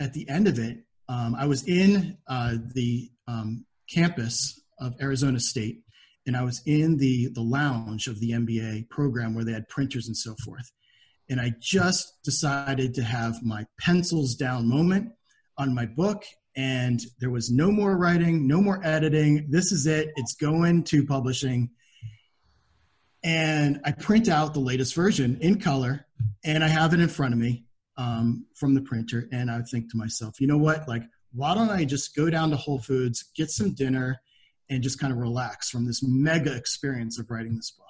at 0.00 0.12
the 0.12 0.28
end 0.28 0.48
of 0.48 0.58
it, 0.58 0.78
um, 1.08 1.34
I 1.36 1.46
was 1.46 1.66
in 1.66 2.18
uh, 2.26 2.56
the 2.74 3.10
um, 3.26 3.64
campus 3.88 4.60
of 4.80 4.94
Arizona 5.00 5.40
State, 5.40 5.82
and 6.26 6.36
I 6.36 6.42
was 6.42 6.60
in 6.66 6.96
the 6.98 7.28
the 7.28 7.40
lounge 7.40 8.06
of 8.06 8.20
the 8.20 8.32
MBA 8.32 8.90
program 8.90 9.34
where 9.34 9.44
they 9.44 9.52
had 9.52 9.68
printers 9.68 10.08
and 10.08 10.16
so 10.16 10.34
forth. 10.44 10.70
And 11.30 11.40
I 11.40 11.54
just 11.60 12.22
decided 12.22 12.94
to 12.94 13.02
have 13.02 13.42
my 13.42 13.66
pencils 13.78 14.34
down 14.34 14.68
moment 14.68 15.12
on 15.58 15.74
my 15.74 15.86
book, 15.86 16.24
and 16.56 17.00
there 17.20 17.30
was 17.30 17.50
no 17.50 17.70
more 17.70 17.96
writing, 17.96 18.46
no 18.46 18.60
more 18.60 18.80
editing. 18.84 19.46
This 19.50 19.70
is 19.70 19.86
it. 19.86 20.10
It's 20.16 20.34
going 20.34 20.84
to 20.84 21.04
publishing. 21.04 21.70
And 23.22 23.80
I 23.84 23.92
print 23.92 24.28
out 24.28 24.54
the 24.54 24.60
latest 24.60 24.94
version 24.94 25.38
in 25.40 25.60
color, 25.60 26.06
and 26.44 26.64
I 26.64 26.68
have 26.68 26.94
it 26.94 27.00
in 27.00 27.08
front 27.08 27.34
of 27.34 27.40
me 27.40 27.64
um, 27.96 28.46
from 28.54 28.74
the 28.74 28.80
printer. 28.80 29.28
And 29.32 29.50
I 29.50 29.60
think 29.62 29.90
to 29.90 29.96
myself, 29.96 30.40
you 30.40 30.46
know 30.46 30.56
what? 30.58 30.88
Like, 30.88 31.02
why 31.32 31.54
don't 31.54 31.70
I 31.70 31.84
just 31.84 32.16
go 32.16 32.30
down 32.30 32.50
to 32.50 32.56
Whole 32.56 32.78
Foods, 32.78 33.24
get 33.36 33.50
some 33.50 33.74
dinner, 33.74 34.20
and 34.70 34.82
just 34.82 34.98
kind 34.98 35.12
of 35.12 35.18
relax 35.18 35.68
from 35.68 35.86
this 35.86 36.02
mega 36.02 36.54
experience 36.56 37.18
of 37.18 37.30
writing 37.30 37.56
this 37.56 37.72
book? 37.72 37.86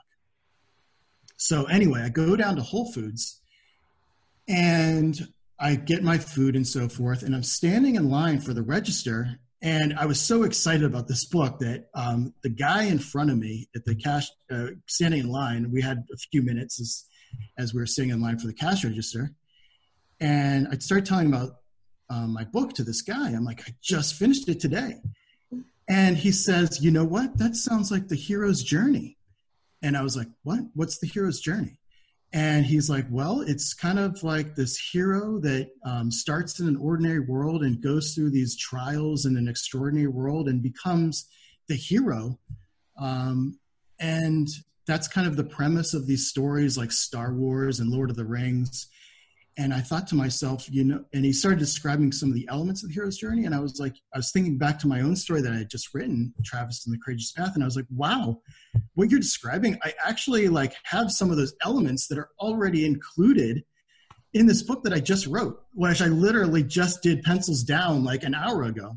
So, 1.38 1.64
anyway, 1.64 2.03
I 2.03 2.11
go 2.11 2.37
down 2.37 2.57
to 2.57 2.62
Whole 2.62 2.92
Foods 2.92 3.40
and 4.46 5.18
I 5.59 5.77
get 5.77 6.03
my 6.03 6.18
food 6.18 6.55
and 6.55 6.66
so 6.66 6.88
forth. 6.88 7.22
And 7.22 7.35
I'm 7.35 7.42
standing 7.42 7.94
in 7.96 8.11
line 8.11 8.40
for 8.40 8.53
the 8.53 8.62
register. 8.62 9.38
And 9.62 9.94
I 9.98 10.05
was 10.05 10.20
so 10.20 10.42
excited 10.42 10.85
about 10.85 11.09
this 11.09 11.24
book 11.24 11.61
that 11.61 11.87
um, 11.94 12.35
the 12.42 12.51
guy 12.51 12.85
in 12.85 12.98
front 12.98 13.31
of 13.31 13.38
me 13.38 13.68
at 13.74 13.87
the 13.87 13.94
cash, 13.96 14.29
uh, 14.51 14.66
standing 14.87 15.20
in 15.20 15.29
line, 15.29 15.72
we 15.72 15.81
had 15.81 16.05
a 16.12 16.16
few 16.31 16.42
minutes 16.42 16.79
as, 16.79 17.05
as 17.57 17.72
we 17.72 17.81
were 17.81 17.87
sitting 17.87 18.11
in 18.11 18.20
line 18.20 18.38
for 18.38 18.46
the 18.46 18.53
cash 18.53 18.85
register 18.85 19.33
and 20.20 20.68
I 20.68 20.79
started 20.79 21.07
telling 21.07 21.29
about 21.29 21.57
um, 22.11 22.33
my 22.33 22.44
book 22.44 22.74
to 22.74 22.85
this 22.85 23.03
guy. 23.03 23.29
I'm 23.29 23.44
like, 23.44 23.68
I 23.68 23.74
just 23.83 24.14
finished 24.14 24.48
it 24.48 24.61
today. 24.61 24.96
And 25.88 26.16
he 26.16 26.33
says, 26.33 26.83
You 26.83 26.90
know 26.90 27.05
what? 27.05 27.38
That 27.38 27.57
sounds 27.57 27.90
like 27.90 28.09
the 28.09 28.16
hero's 28.16 28.62
journey. 28.62 29.17
And 29.82 29.96
I 29.96 30.02
was 30.02 30.16
like, 30.16 30.28
What? 30.42 30.60
What's 30.74 30.98
the 30.98 31.06
hero's 31.06 31.40
journey? 31.40 31.78
And 32.32 32.66
he's 32.66 32.90
like, 32.90 33.06
Well, 33.10 33.40
it's 33.40 33.74
kind 33.74 33.98
of 33.98 34.22
like 34.22 34.54
this 34.54 34.76
hero 34.76 35.38
that 35.40 35.70
um, 35.84 36.10
starts 36.10 36.60
in 36.60 36.68
an 36.68 36.76
ordinary 36.76 37.20
world 37.20 37.62
and 37.62 37.82
goes 37.82 38.14
through 38.14 38.30
these 38.30 38.56
trials 38.56 39.26
in 39.26 39.36
an 39.36 39.48
extraordinary 39.48 40.08
world 40.08 40.48
and 40.48 40.62
becomes 40.62 41.28
the 41.68 41.76
hero. 41.76 42.38
Um, 42.98 43.58
and 44.00 44.48
that's 44.86 45.08
kind 45.08 45.26
of 45.26 45.36
the 45.36 45.44
premise 45.44 45.94
of 45.94 46.06
these 46.06 46.28
stories 46.28 46.78
like 46.78 46.92
Star 46.92 47.32
Wars 47.34 47.80
and 47.80 47.90
Lord 47.90 48.10
of 48.10 48.16
the 48.16 48.24
Rings 48.24 48.88
and 49.58 49.74
I 49.74 49.80
thought 49.80 50.06
to 50.08 50.14
myself, 50.14 50.70
you 50.70 50.84
know, 50.84 51.04
and 51.12 51.24
he 51.24 51.32
started 51.32 51.58
describing 51.58 52.12
some 52.12 52.28
of 52.28 52.36
the 52.36 52.46
elements 52.48 52.84
of 52.84 52.88
the 52.88 52.94
hero's 52.94 53.18
journey. 53.18 53.44
And 53.44 53.52
I 53.52 53.58
was 53.58 53.80
like, 53.80 53.96
I 54.14 54.18
was 54.18 54.30
thinking 54.30 54.56
back 54.56 54.78
to 54.78 54.86
my 54.86 55.00
own 55.00 55.16
story 55.16 55.42
that 55.42 55.52
I 55.52 55.56
had 55.56 55.68
just 55.68 55.92
written, 55.92 56.32
Travis 56.44 56.86
and 56.86 56.94
the 56.94 56.98
Courageous 56.98 57.32
Path. 57.32 57.50
And 57.54 57.64
I 57.64 57.66
was 57.66 57.74
like, 57.74 57.86
wow, 57.90 58.40
what 58.94 59.10
you're 59.10 59.18
describing, 59.18 59.76
I 59.82 59.94
actually 60.02 60.46
like 60.46 60.74
have 60.84 61.10
some 61.10 61.32
of 61.32 61.36
those 61.36 61.54
elements 61.64 62.06
that 62.06 62.18
are 62.18 62.30
already 62.38 62.86
included 62.86 63.64
in 64.32 64.46
this 64.46 64.62
book 64.62 64.84
that 64.84 64.92
I 64.92 65.00
just 65.00 65.26
wrote, 65.26 65.60
which 65.74 66.00
I 66.00 66.06
literally 66.06 66.62
just 66.62 67.02
did 67.02 67.22
pencils 67.22 67.64
down 67.64 68.04
like 68.04 68.22
an 68.22 68.36
hour 68.36 68.62
ago. 68.62 68.96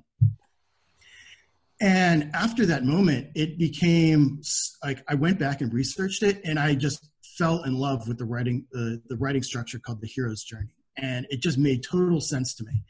And 1.82 2.30
after 2.36 2.68
that 2.68 2.86
moment, 2.86 3.30
it 3.34 3.58
became 3.58 4.42
like 4.84 5.04
I 5.10 5.16
went 5.16 5.40
back 5.40 5.62
and 5.62 5.74
researched 5.74 6.22
it 6.22 6.42
and 6.46 6.60
I 6.60 6.76
just 6.76 7.11
fell 7.38 7.64
in 7.64 7.76
love 7.76 8.08
with 8.08 8.18
the 8.18 8.26
writing 8.26 8.66
uh, 8.76 8.98
the 9.08 9.18
writing 9.18 9.44
structure 9.44 9.80
called 9.80 10.02
the 10.02 10.08
hero's 10.08 10.44
journey 10.44 10.76
and 10.98 11.26
it 11.30 11.42
just 11.42 11.58
made 11.58 11.84
total 11.84 12.22
sense 12.22 12.54
to 12.56 12.64
me 12.64 12.84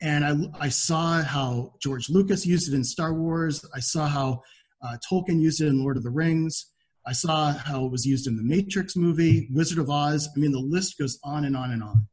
and 0.00 0.24
i, 0.24 0.64
I 0.66 0.68
saw 0.68 1.22
how 1.22 1.74
george 1.80 2.08
lucas 2.08 2.46
used 2.46 2.72
it 2.72 2.76
in 2.76 2.84
star 2.84 3.14
wars 3.14 3.64
i 3.74 3.80
saw 3.80 4.06
how 4.06 4.42
uh, 4.82 4.96
tolkien 5.10 5.40
used 5.40 5.60
it 5.60 5.66
in 5.66 5.82
lord 5.82 5.96
of 5.96 6.02
the 6.02 6.10
rings 6.10 6.74
I 7.06 7.12
saw 7.12 7.52
how 7.52 7.84
it 7.84 7.92
was 7.92 8.06
used 8.06 8.26
in 8.26 8.36
the 8.36 8.42
Matrix 8.42 8.96
movie, 8.96 9.48
Wizard 9.52 9.78
of 9.78 9.90
Oz. 9.90 10.28
I 10.34 10.38
mean, 10.38 10.52
the 10.52 10.58
list 10.58 10.98
goes 10.98 11.18
on 11.22 11.44
and 11.44 11.56
on 11.56 11.70
and 11.70 11.82
on. 11.82 12.06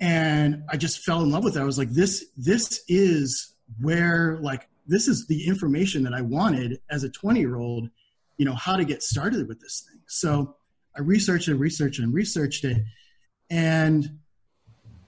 And 0.00 0.62
I 0.68 0.76
just 0.76 1.00
fell 1.00 1.22
in 1.22 1.30
love 1.30 1.42
with 1.42 1.56
it. 1.56 1.60
I 1.60 1.64
was 1.64 1.78
like, 1.78 1.90
this, 1.90 2.26
this 2.36 2.84
is 2.86 3.54
where, 3.80 4.38
like, 4.40 4.68
this 4.86 5.08
is 5.08 5.26
the 5.26 5.46
information 5.48 6.04
that 6.04 6.14
I 6.14 6.20
wanted 6.20 6.80
as 6.90 7.02
a 7.02 7.10
20 7.10 7.40
year 7.40 7.56
old, 7.56 7.90
you 8.36 8.46
know, 8.46 8.54
how 8.54 8.76
to 8.76 8.84
get 8.84 9.02
started 9.02 9.48
with 9.48 9.60
this 9.60 9.84
thing. 9.88 10.00
So 10.06 10.56
I 10.98 11.02
researched 11.02 11.48
and 11.48 11.60
researched 11.60 12.00
and 12.00 12.12
researched 12.12 12.64
it. 12.64 12.82
And 13.50 14.18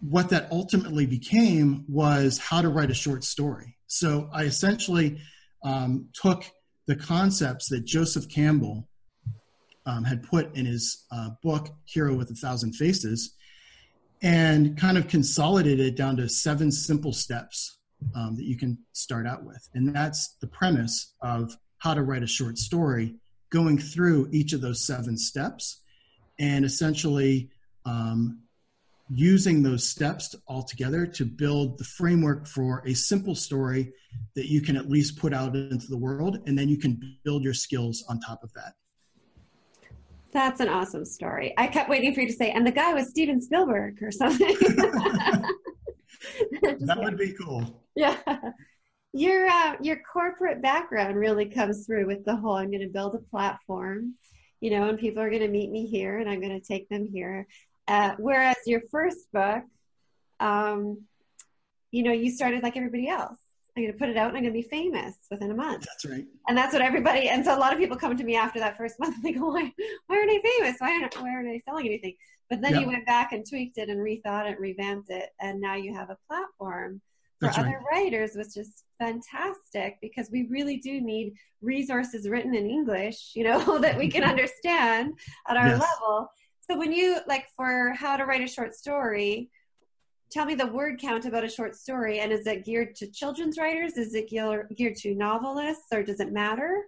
what 0.00 0.30
that 0.30 0.50
ultimately 0.52 1.04
became 1.04 1.84
was 1.88 2.38
how 2.38 2.62
to 2.62 2.68
write 2.68 2.90
a 2.90 2.94
short 2.94 3.24
story. 3.24 3.76
So 3.86 4.30
I 4.32 4.44
essentially 4.44 5.20
um, 5.64 6.08
took 6.14 6.44
the 6.86 6.94
concepts 6.94 7.68
that 7.70 7.84
Joseph 7.84 8.28
Campbell 8.28 8.88
um, 9.84 10.04
had 10.04 10.22
put 10.22 10.54
in 10.54 10.64
his 10.64 11.04
uh, 11.10 11.30
book, 11.42 11.68
Hero 11.86 12.14
with 12.14 12.30
a 12.30 12.34
Thousand 12.34 12.74
Faces, 12.74 13.34
and 14.22 14.78
kind 14.78 14.96
of 14.96 15.08
consolidated 15.08 15.80
it 15.86 15.96
down 15.96 16.16
to 16.18 16.28
seven 16.28 16.70
simple 16.70 17.12
steps 17.12 17.78
um, 18.14 18.36
that 18.36 18.44
you 18.44 18.56
can 18.56 18.78
start 18.92 19.26
out 19.26 19.44
with. 19.44 19.68
And 19.74 19.94
that's 19.94 20.36
the 20.40 20.46
premise 20.46 21.14
of 21.20 21.56
how 21.78 21.94
to 21.94 22.02
write 22.02 22.22
a 22.22 22.28
short 22.28 22.58
story, 22.58 23.16
going 23.50 23.78
through 23.78 24.28
each 24.30 24.52
of 24.52 24.60
those 24.60 24.86
seven 24.86 25.16
steps 25.16 25.79
and 26.40 26.64
essentially 26.64 27.50
um, 27.84 28.40
using 29.08 29.62
those 29.62 29.86
steps 29.86 30.34
all 30.46 30.62
together 30.62 31.06
to 31.06 31.24
build 31.24 31.78
the 31.78 31.84
framework 31.84 32.46
for 32.46 32.82
a 32.86 32.94
simple 32.94 33.34
story 33.34 33.92
that 34.34 34.46
you 34.46 34.60
can 34.60 34.76
at 34.76 34.88
least 34.88 35.18
put 35.18 35.32
out 35.32 35.54
into 35.54 35.86
the 35.88 35.96
world 35.96 36.38
and 36.46 36.58
then 36.58 36.68
you 36.68 36.78
can 36.78 37.18
build 37.24 37.44
your 37.44 37.54
skills 37.54 38.04
on 38.08 38.18
top 38.20 38.42
of 38.42 38.52
that. 38.54 38.72
That's 40.32 40.60
an 40.60 40.68
awesome 40.68 41.04
story. 41.04 41.52
I 41.58 41.66
kept 41.66 41.90
waiting 41.90 42.14
for 42.14 42.20
you 42.20 42.28
to 42.28 42.32
say 42.32 42.50
and 42.50 42.66
the 42.66 42.72
guy 42.72 42.94
was 42.94 43.10
steven 43.10 43.40
spielberg 43.40 44.02
or 44.02 44.10
something. 44.10 44.56
That 46.62 46.98
would 46.98 47.16
be 47.16 47.32
cool. 47.32 47.82
Yeah. 47.96 48.16
Your 49.12 49.46
uh, 49.46 49.76
your 49.80 50.00
corporate 50.12 50.62
background 50.62 51.16
really 51.16 51.46
comes 51.46 51.86
through 51.86 52.06
with 52.06 52.24
the 52.24 52.36
whole 52.36 52.56
i'm 52.56 52.70
going 52.70 52.80
to 52.80 52.88
build 52.88 53.14
a 53.14 53.18
platform 53.18 54.14
you 54.60 54.70
know 54.70 54.88
and 54.88 54.98
people 54.98 55.22
are 55.22 55.30
going 55.30 55.42
to 55.42 55.48
meet 55.48 55.70
me 55.70 55.86
here 55.86 56.18
and 56.18 56.28
i'm 56.28 56.40
going 56.40 56.58
to 56.58 56.66
take 56.66 56.88
them 56.88 57.08
here 57.12 57.46
uh, 57.90 58.14
whereas 58.18 58.56
your 58.66 58.82
first 58.92 59.30
book, 59.32 59.64
um, 60.38 61.02
you 61.90 62.04
know, 62.04 62.12
you 62.12 62.30
started 62.30 62.62
like 62.62 62.76
everybody 62.76 63.08
else. 63.08 63.36
I'm 63.76 63.82
going 63.82 63.92
to 63.92 63.98
put 63.98 64.08
it 64.08 64.16
out 64.16 64.28
and 64.28 64.36
I'm 64.36 64.44
going 64.44 64.54
to 64.54 64.62
be 64.62 64.68
famous 64.68 65.16
within 65.28 65.50
a 65.50 65.54
month. 65.54 65.86
That's 65.86 66.04
right. 66.04 66.24
And 66.48 66.56
that's 66.56 66.72
what 66.72 66.82
everybody, 66.82 67.28
and 67.28 67.44
so 67.44 67.56
a 67.56 67.58
lot 67.58 67.72
of 67.72 67.80
people 67.80 67.96
come 67.96 68.16
to 68.16 68.22
me 68.22 68.36
after 68.36 68.60
that 68.60 68.76
first 68.76 68.94
month 69.00 69.16
and 69.16 69.24
they 69.24 69.32
go, 69.32 69.48
why, 69.48 69.72
why 70.06 70.18
aren't 70.18 70.30
I 70.30 70.40
famous? 70.40 70.76
Why 70.78 71.00
aren't, 71.00 71.20
why 71.20 71.30
aren't 71.30 71.48
I 71.48 71.60
selling 71.66 71.86
anything? 71.86 72.14
But 72.48 72.60
then 72.60 72.74
yep. 72.74 72.82
you 72.82 72.86
went 72.86 73.06
back 73.06 73.32
and 73.32 73.44
tweaked 73.48 73.78
it 73.78 73.88
and 73.88 73.98
rethought 73.98 74.46
it, 74.46 74.52
and 74.52 74.60
revamped 74.60 75.10
it, 75.10 75.30
and 75.40 75.60
now 75.60 75.74
you 75.74 75.92
have 75.94 76.10
a 76.10 76.18
platform 76.28 77.00
for 77.40 77.46
that's 77.46 77.58
other 77.58 77.80
right. 77.90 78.02
writers, 78.04 78.32
which 78.34 78.56
is 78.56 78.84
fantastic 78.98 79.96
because 80.02 80.28
we 80.30 80.46
really 80.50 80.76
do 80.76 81.00
need 81.00 81.34
resources 81.62 82.28
written 82.28 82.54
in 82.54 82.68
English, 82.68 83.32
you 83.34 83.44
know, 83.44 83.78
that 83.80 83.98
we 83.98 84.08
can 84.08 84.22
mm-hmm. 84.22 84.30
understand 84.30 85.14
at 85.48 85.56
our 85.56 85.68
yes. 85.68 85.80
level. 85.80 86.30
So 86.70 86.78
when 86.78 86.92
you 86.92 87.18
like 87.26 87.46
for 87.56 87.92
how 87.94 88.16
to 88.16 88.24
write 88.24 88.42
a 88.42 88.46
short 88.46 88.74
story, 88.74 89.50
tell 90.30 90.44
me 90.44 90.54
the 90.54 90.66
word 90.66 91.00
count 91.00 91.24
about 91.24 91.42
a 91.42 91.48
short 91.48 91.74
story 91.74 92.20
and 92.20 92.30
is 92.30 92.46
it 92.46 92.64
geared 92.64 92.94
to 92.96 93.10
children's 93.10 93.58
writers? 93.58 93.96
Is 93.96 94.14
it 94.14 94.28
geared 94.28 94.96
to 94.96 95.14
novelists 95.14 95.86
or 95.92 96.02
does 96.02 96.20
it 96.20 96.32
matter? 96.32 96.84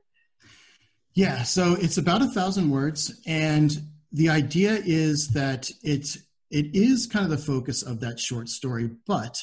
Yeah, 1.15 1.43
so 1.43 1.77
it's 1.79 1.99
about 1.99 2.23
a 2.23 2.29
thousand 2.29 2.71
words 2.71 3.21
and 3.27 3.77
the 4.13 4.29
idea 4.29 4.81
is 4.85 5.29
that 5.29 5.71
it 5.83 6.17
it 6.51 6.75
is 6.75 7.07
kind 7.07 7.25
of 7.25 7.31
the 7.31 7.39
focus 7.39 7.83
of 7.83 8.01
that 8.01 8.21
short 8.21 8.47
story, 8.47 8.91
but 9.07 9.43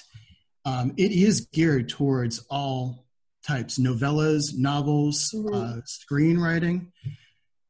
um, 0.69 0.93
it 0.97 1.11
is 1.11 1.47
geared 1.53 1.89
towards 1.89 2.45
all 2.49 3.05
types 3.45 3.79
novellas 3.79 4.57
novels 4.57 5.33
mm-hmm. 5.35 5.53
uh, 5.53 5.81
screenwriting 5.85 6.87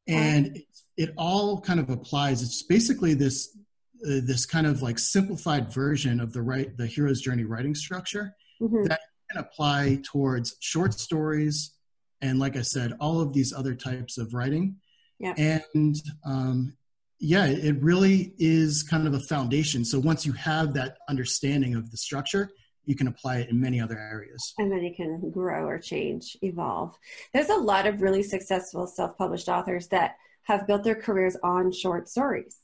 and 0.07 0.59
it 0.97 1.13
all 1.17 1.61
kind 1.61 1.79
of 1.79 1.89
applies. 1.89 2.41
It's 2.41 2.63
basically 2.63 3.13
this 3.13 3.57
uh, 4.05 4.19
this 4.23 4.45
kind 4.45 4.67
of 4.67 4.81
like 4.81 4.99
simplified 4.99 5.73
version 5.73 6.19
of 6.19 6.33
the 6.33 6.41
right 6.41 6.75
the 6.77 6.87
hero's 6.87 7.21
journey 7.21 7.43
writing 7.43 7.75
structure 7.75 8.35
mm-hmm. 8.61 8.83
that 8.83 9.01
can 9.31 9.39
apply 9.39 9.99
towards 10.03 10.57
short 10.59 10.93
stories 10.93 11.73
and 12.21 12.37
like 12.37 12.57
I 12.57 12.63
said, 12.63 12.93
all 12.99 13.21
of 13.21 13.33
these 13.33 13.53
other 13.53 13.75
types 13.75 14.17
of 14.17 14.33
writing. 14.33 14.75
Yeah. 15.19 15.33
And 15.37 15.95
um, 16.25 16.75
yeah, 17.19 17.45
it 17.45 17.81
really 17.81 18.33
is 18.37 18.83
kind 18.83 19.07
of 19.07 19.13
a 19.13 19.19
foundation. 19.21 19.85
So 19.85 19.99
once 19.99 20.25
you 20.25 20.33
have 20.33 20.73
that 20.73 20.97
understanding 21.07 21.75
of 21.75 21.91
the 21.91 21.97
structure, 21.97 22.49
you 22.89 22.95
can 22.95 23.07
apply 23.07 23.37
it 23.37 23.49
in 23.51 23.61
many 23.61 23.79
other 23.79 23.99
areas. 23.99 24.55
And 24.57 24.71
then 24.71 24.81
you 24.81 24.95
can 24.95 25.29
grow 25.29 25.65
or 25.67 25.77
change, 25.77 26.35
evolve. 26.41 26.97
There's 27.35 27.49
a 27.49 27.55
lot 27.55 27.85
of 27.85 28.01
really 28.01 28.23
successful 28.23 28.87
self 28.87 29.15
published 29.15 29.47
authors 29.47 29.87
that 29.89 30.15
have 30.45 30.65
built 30.65 30.83
their 30.83 30.95
careers 30.95 31.37
on 31.43 31.71
short 31.71 32.09
stories. 32.09 32.57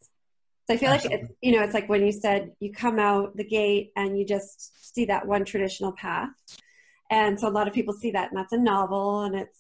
So 0.66 0.74
I 0.74 0.78
feel 0.78 0.90
Absolutely. 0.90 1.18
like 1.18 1.30
it's, 1.30 1.38
you 1.44 1.52
know, 1.52 1.64
it's 1.64 1.76
like 1.76 1.88
when 1.88 2.04
you 2.04 2.12
said 2.12 2.54
you 2.60 2.74
come 2.74 2.98
out 2.98 3.38
the 3.38 3.44
gate 3.44 3.92
and 3.96 4.18
you 4.18 4.26
just 4.26 4.96
see 4.96 5.06
that 5.06 5.28
one 5.28 5.46
traditional 5.46 5.92
path. 5.92 6.32
And 7.12 7.40
so 7.40 7.48
a 7.48 7.50
lot 7.50 7.68
of 7.68 7.76
people 7.76 7.94
see 7.94 8.10
that 8.10 8.32
and 8.32 8.40
that's 8.40 8.52
a 8.52 8.58
novel 8.58 9.26
and 9.26 9.36
it's, 9.36 9.60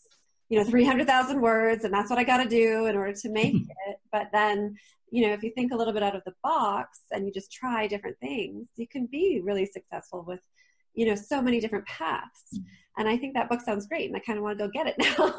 you 0.49 0.57
know, 0.57 0.65
300,000 0.65 1.41
words 1.41 1.83
and 1.83 1.93
that's 1.93 2.09
what 2.09 2.17
I 2.17 2.23
got 2.23 2.41
to 2.41 2.49
do 2.49 2.87
in 2.87 2.95
order 2.95 3.13
to 3.13 3.29
make 3.29 3.53
hmm. 3.53 3.69
it. 3.87 3.97
But 4.11 4.29
then, 4.33 4.77
you 5.15 5.25
know, 5.25 5.33
if 5.33 5.43
you 5.43 5.51
think 5.51 5.71
a 5.71 5.77
little 5.77 5.93
bit 5.93 6.03
out 6.03 6.13
of 6.13 6.23
the 6.25 6.33
box 6.43 6.99
and 7.11 7.25
you 7.25 7.31
just 7.31 7.49
try 7.49 7.87
different 7.87 8.19
things, 8.19 8.67
you 8.75 8.85
can 8.85 9.05
be 9.05 9.39
really 9.41 9.65
successful 9.65 10.25
with, 10.27 10.41
you 10.93 11.05
know, 11.05 11.15
so 11.15 11.41
many 11.41 11.61
different 11.61 11.85
paths. 11.85 12.43
Mm-hmm. 12.53 12.65
And 12.97 13.07
I 13.07 13.15
think 13.15 13.33
that 13.33 13.47
book 13.47 13.61
sounds 13.61 13.87
great, 13.87 14.09
and 14.09 14.17
I 14.17 14.19
kind 14.19 14.37
of 14.37 14.43
want 14.43 14.59
to 14.59 14.65
go 14.65 14.71
get 14.71 14.87
it 14.87 14.95
now 14.99 15.33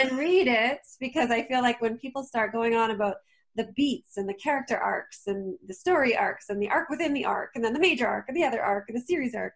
and 0.00 0.18
read 0.18 0.46
it 0.46 0.80
because 0.98 1.30
I 1.30 1.46
feel 1.46 1.60
like 1.60 1.82
when 1.82 1.98
people 1.98 2.24
start 2.24 2.52
going 2.52 2.74
on 2.74 2.90
about 2.90 3.16
the 3.54 3.68
beats 3.76 4.16
and 4.16 4.26
the 4.26 4.34
character 4.34 4.78
arcs 4.78 5.26
and 5.26 5.58
the 5.66 5.74
story 5.74 6.16
arcs 6.16 6.48
and 6.48 6.62
the 6.62 6.70
arc 6.70 6.88
within 6.88 7.12
the 7.12 7.26
arc 7.26 7.50
and 7.54 7.62
then 7.62 7.74
the 7.74 7.80
major 7.80 8.06
arc 8.06 8.26
and 8.28 8.36
the 8.36 8.44
other 8.44 8.62
arc 8.62 8.88
and 8.88 8.96
the 8.96 9.04
series 9.04 9.34
arc, 9.34 9.52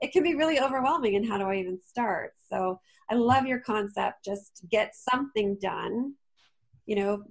it 0.00 0.12
can 0.12 0.22
be 0.22 0.36
really 0.36 0.60
overwhelming. 0.60 1.16
And 1.16 1.26
how 1.26 1.36
do 1.36 1.46
I 1.46 1.56
even 1.56 1.80
start? 1.84 2.34
So 2.48 2.78
I 3.10 3.16
love 3.16 3.44
your 3.46 3.58
concept. 3.58 4.24
Just 4.24 4.62
get 4.70 4.94
something 4.94 5.58
done. 5.60 6.14
You 6.86 6.96
know, 6.96 7.24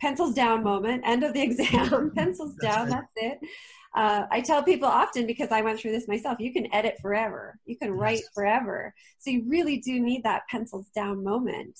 pencils 0.00 0.34
down 0.34 0.62
moment, 0.62 1.02
end 1.06 1.24
of 1.24 1.34
the 1.34 1.42
exam, 1.48 2.10
pencils 2.16 2.54
down, 2.56 2.88
that's 2.88 3.12
it 3.16 3.38
uh, 3.94 4.26
I 4.30 4.40
tell 4.40 4.62
people 4.62 4.88
often 4.88 5.26
because 5.26 5.52
I 5.52 5.62
went 5.62 5.78
through 5.78 5.92
this 5.92 6.08
myself, 6.08 6.40
you 6.40 6.52
can 6.52 6.72
edit 6.74 6.96
forever, 7.00 7.58
you 7.64 7.76
can 7.76 7.92
write 7.92 8.22
forever. 8.34 8.92
So 9.18 9.30
you 9.30 9.44
really 9.46 9.78
do 9.78 10.00
need 10.00 10.24
that 10.24 10.42
pencils 10.50 10.88
down 10.94 11.22
moment, 11.22 11.78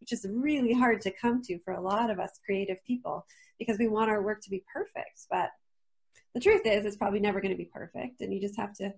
which 0.00 0.12
is 0.12 0.24
really 0.30 0.72
hard 0.72 1.00
to 1.02 1.10
come 1.10 1.42
to 1.42 1.58
for 1.64 1.74
a 1.74 1.80
lot 1.80 2.10
of 2.10 2.20
us 2.20 2.38
creative 2.44 2.78
people 2.86 3.26
because 3.58 3.76
we 3.78 3.88
want 3.88 4.08
our 4.08 4.22
work 4.22 4.40
to 4.42 4.50
be 4.50 4.62
perfect. 4.72 5.26
But 5.30 5.50
the 6.34 6.40
truth 6.40 6.62
is, 6.64 6.84
it's 6.84 6.96
probably 6.96 7.20
never 7.20 7.40
going 7.40 7.52
to 7.52 7.58
be 7.58 7.70
perfect, 7.72 8.20
and 8.20 8.32
you 8.32 8.40
just 8.40 8.56
have 8.56 8.74
to 8.74 8.94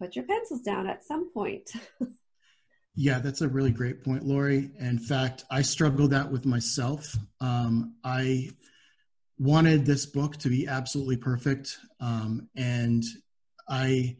put 0.00 0.16
your 0.16 0.24
pencils 0.24 0.62
down 0.62 0.86
at 0.86 1.04
some 1.04 1.30
point. 1.32 1.70
Yeah, 2.96 3.18
that's 3.18 3.42
a 3.42 3.48
really 3.48 3.70
great 3.70 4.02
point, 4.02 4.24
Laurie. 4.24 4.70
In 4.78 4.98
fact, 4.98 5.44
I 5.50 5.62
struggled 5.62 6.10
that 6.12 6.30
with 6.30 6.46
myself. 6.46 7.16
Um, 7.40 7.94
I 8.02 8.50
wanted 9.38 9.84
this 9.84 10.06
book 10.06 10.36
to 10.38 10.48
be 10.48 10.66
absolutely 10.66 11.16
perfect 11.16 11.78
um, 12.00 12.48
and 12.56 13.04
i 13.68 14.16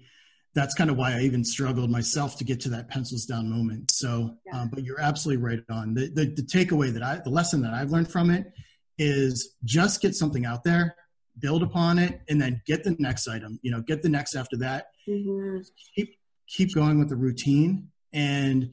that's 0.54 0.74
kind 0.74 0.90
of 0.90 0.96
why 0.96 1.12
i 1.12 1.20
even 1.20 1.44
struggled 1.44 1.90
myself 1.90 2.36
to 2.36 2.44
get 2.44 2.60
to 2.60 2.68
that 2.68 2.88
pencils 2.88 3.24
down 3.24 3.48
moment 3.48 3.90
so 3.90 4.36
yeah. 4.46 4.60
um, 4.60 4.68
but 4.68 4.84
you're 4.84 5.00
absolutely 5.00 5.42
right 5.42 5.60
on 5.70 5.94
the, 5.94 6.08
the, 6.08 6.26
the 6.26 6.42
takeaway 6.42 6.92
that 6.92 7.02
i 7.02 7.16
the 7.24 7.30
lesson 7.30 7.62
that 7.62 7.72
i've 7.72 7.90
learned 7.90 8.10
from 8.10 8.30
it 8.30 8.52
is 8.98 9.54
just 9.64 10.02
get 10.02 10.14
something 10.14 10.44
out 10.44 10.64
there 10.64 10.94
build 11.38 11.62
upon 11.62 11.98
it 11.98 12.20
and 12.28 12.40
then 12.40 12.60
get 12.66 12.82
the 12.84 12.94
next 12.98 13.28
item 13.28 13.58
you 13.62 13.70
know 13.70 13.80
get 13.80 14.02
the 14.02 14.08
next 14.08 14.34
after 14.34 14.56
that 14.56 14.88
mm-hmm. 15.08 15.58
keep 15.94 16.18
keep 16.46 16.74
going 16.74 16.98
with 16.98 17.08
the 17.08 17.16
routine 17.16 17.88
and 18.16 18.72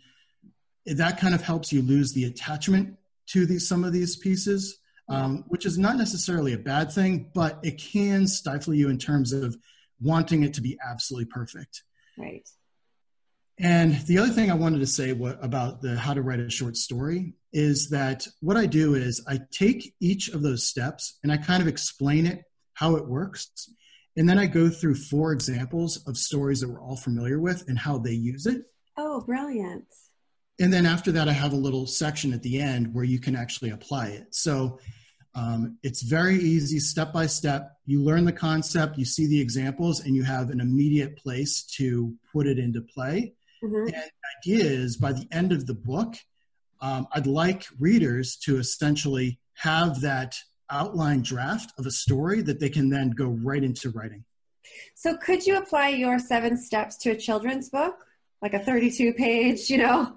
that 0.87 1.19
kind 1.19 1.35
of 1.35 1.43
helps 1.43 1.71
you 1.71 1.83
lose 1.83 2.13
the 2.13 2.23
attachment 2.23 2.97
to 3.27 3.45
these 3.45 3.67
some 3.67 3.83
of 3.83 3.93
these 3.93 4.15
pieces 4.15 4.79
um, 5.09 5.43
which 5.47 5.65
is 5.65 5.77
not 5.77 5.97
necessarily 5.97 6.53
a 6.53 6.57
bad 6.57 6.91
thing, 6.91 7.29
but 7.33 7.59
it 7.63 7.77
can 7.77 8.27
stifle 8.27 8.73
you 8.73 8.89
in 8.89 8.97
terms 8.97 9.33
of 9.33 9.55
wanting 10.01 10.43
it 10.43 10.53
to 10.55 10.61
be 10.61 10.77
absolutely 10.87 11.25
perfect. 11.25 11.83
Right. 12.17 12.47
And 13.59 13.95
the 14.07 14.17
other 14.17 14.31
thing 14.31 14.49
I 14.49 14.55
wanted 14.55 14.79
to 14.79 14.87
say 14.87 15.13
what, 15.13 15.43
about 15.43 15.81
the 15.81 15.95
how 15.95 16.13
to 16.13 16.21
write 16.21 16.39
a 16.39 16.49
short 16.49 16.75
story 16.75 17.35
is 17.51 17.89
that 17.89 18.27
what 18.41 18.57
I 18.57 18.65
do 18.65 18.95
is 18.95 19.23
I 19.27 19.39
take 19.51 19.93
each 19.99 20.29
of 20.29 20.41
those 20.41 20.67
steps 20.67 21.19
and 21.21 21.31
I 21.31 21.37
kind 21.37 21.61
of 21.61 21.67
explain 21.67 22.25
it, 22.25 22.43
how 22.73 22.95
it 22.95 23.07
works. 23.07 23.69
And 24.15 24.27
then 24.27 24.39
I 24.39 24.47
go 24.47 24.69
through 24.69 24.95
four 24.95 25.31
examples 25.31 26.03
of 26.07 26.17
stories 26.17 26.61
that 26.61 26.69
we're 26.69 26.81
all 26.81 26.97
familiar 26.97 27.39
with 27.39 27.63
and 27.67 27.77
how 27.77 27.99
they 27.99 28.11
use 28.11 28.47
it. 28.47 28.63
Oh, 28.97 29.21
brilliant. 29.21 29.85
And 30.59 30.71
then 30.71 30.85
after 30.85 31.11
that, 31.13 31.27
I 31.27 31.33
have 31.33 31.53
a 31.53 31.57
little 31.57 31.87
section 31.87 32.33
at 32.33 32.43
the 32.43 32.59
end 32.59 32.93
where 32.93 33.03
you 33.03 33.19
can 33.19 33.35
actually 33.35 33.71
apply 33.71 34.09
it. 34.09 34.35
So 34.35 34.79
um, 35.35 35.77
it's 35.81 36.03
very 36.03 36.37
easy, 36.37 36.79
step 36.79 37.11
by 37.11 37.25
step. 37.25 37.77
You 37.85 38.03
learn 38.03 38.25
the 38.25 38.31
concept, 38.31 38.97
you 38.97 39.05
see 39.05 39.27
the 39.27 39.41
examples, 39.41 40.01
and 40.01 40.15
you 40.15 40.23
have 40.23 40.51
an 40.51 40.59
immediate 40.59 41.17
place 41.17 41.63
to 41.77 42.13
put 42.31 42.45
it 42.45 42.59
into 42.59 42.81
play. 42.81 43.33
Mm-hmm. 43.63 43.87
And 43.87 44.03
the 44.45 44.51
idea 44.51 44.63
is 44.65 44.97
by 44.97 45.13
the 45.13 45.27
end 45.31 45.51
of 45.51 45.65
the 45.65 45.73
book, 45.73 46.15
um, 46.81 47.07
I'd 47.13 47.27
like 47.27 47.65
readers 47.79 48.35
to 48.43 48.57
essentially 48.57 49.39
have 49.55 50.01
that 50.01 50.37
outline 50.69 51.21
draft 51.21 51.71
of 51.79 51.85
a 51.85 51.91
story 51.91 52.41
that 52.41 52.59
they 52.59 52.69
can 52.69 52.89
then 52.89 53.11
go 53.11 53.27
right 53.27 53.63
into 53.63 53.89
writing. 53.89 54.25
So, 54.95 55.17
could 55.17 55.45
you 55.45 55.57
apply 55.57 55.89
your 55.89 56.19
seven 56.19 56.57
steps 56.57 56.97
to 56.97 57.11
a 57.11 57.15
children's 57.15 57.69
book, 57.69 57.95
like 58.43 58.53
a 58.53 58.59
32 58.59 59.13
page, 59.13 59.69
you 59.69 59.77
know, 59.77 60.15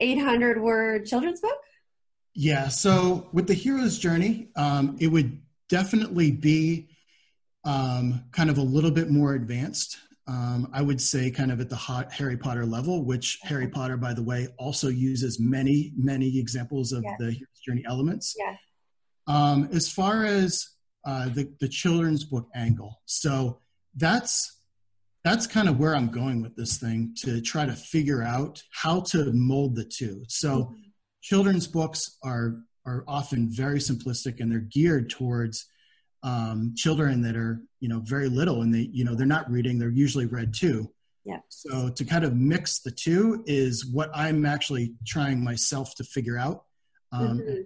800 0.00 0.60
word 0.60 1.04
children's 1.06 1.40
book? 1.40 1.58
Yeah. 2.34 2.68
So, 2.68 3.28
with 3.32 3.46
the 3.46 3.54
hero's 3.54 3.98
journey, 3.98 4.48
um, 4.56 4.96
it 4.98 5.08
would 5.08 5.42
definitely 5.68 6.30
be 6.30 6.88
um, 7.64 8.24
kind 8.32 8.48
of 8.48 8.56
a 8.56 8.62
little 8.62 8.90
bit 8.90 9.10
more 9.10 9.34
advanced. 9.34 9.98
Um, 10.26 10.70
I 10.72 10.80
would 10.80 11.00
say, 11.00 11.30
kind 11.30 11.52
of 11.52 11.60
at 11.60 11.68
the 11.68 11.76
hot 11.76 12.10
Harry 12.12 12.38
Potter 12.38 12.64
level, 12.64 13.04
which 13.04 13.38
Harry 13.42 13.68
Potter, 13.68 13.98
by 13.98 14.14
the 14.14 14.22
way, 14.22 14.48
also 14.56 14.88
uses 14.88 15.38
many, 15.38 15.92
many 15.96 16.38
examples 16.38 16.92
of 16.92 17.04
the 17.18 17.32
hero's 17.32 17.60
journey 17.66 17.84
elements. 17.86 18.34
Yeah. 18.38 18.56
Um, 19.26 19.68
as 19.72 19.90
far 19.90 20.24
as 20.24 20.68
uh, 21.04 21.28
the 21.28 21.52
the 21.60 21.68
children's 21.68 22.24
book 22.24 22.48
angle, 22.54 23.02
so 23.04 23.58
that's 23.96 24.61
that's 25.24 25.46
kind 25.46 25.68
of 25.68 25.78
where 25.78 25.94
I'm 25.94 26.08
going 26.08 26.42
with 26.42 26.56
this 26.56 26.78
thing 26.78 27.14
to 27.18 27.40
try 27.40 27.64
to 27.64 27.72
figure 27.72 28.22
out 28.22 28.62
how 28.72 29.00
to 29.10 29.32
mold 29.32 29.76
the 29.76 29.84
two. 29.84 30.24
So, 30.28 30.64
mm-hmm. 30.64 30.74
children's 31.20 31.66
books 31.66 32.18
are 32.22 32.58
are 32.84 33.04
often 33.06 33.48
very 33.48 33.78
simplistic 33.78 34.40
and 34.40 34.50
they're 34.50 34.58
geared 34.58 35.08
towards 35.08 35.66
um, 36.24 36.74
children 36.76 37.22
that 37.22 37.36
are 37.36 37.62
you 37.80 37.88
know 37.88 38.00
very 38.00 38.28
little 38.28 38.62
and 38.62 38.74
they 38.74 38.88
you 38.92 39.04
know 39.04 39.14
they're 39.14 39.26
not 39.26 39.50
reading; 39.50 39.78
they're 39.78 39.90
usually 39.90 40.26
read 40.26 40.52
too. 40.54 40.90
Yeah. 41.24 41.38
So 41.48 41.88
to 41.88 42.04
kind 42.04 42.24
of 42.24 42.34
mix 42.34 42.80
the 42.80 42.90
two 42.90 43.44
is 43.46 43.86
what 43.86 44.10
I'm 44.12 44.44
actually 44.44 44.94
trying 45.06 45.42
myself 45.42 45.94
to 45.96 46.04
figure 46.04 46.36
out. 46.36 46.64
Um, 47.12 47.38
mm-hmm. 47.38 47.60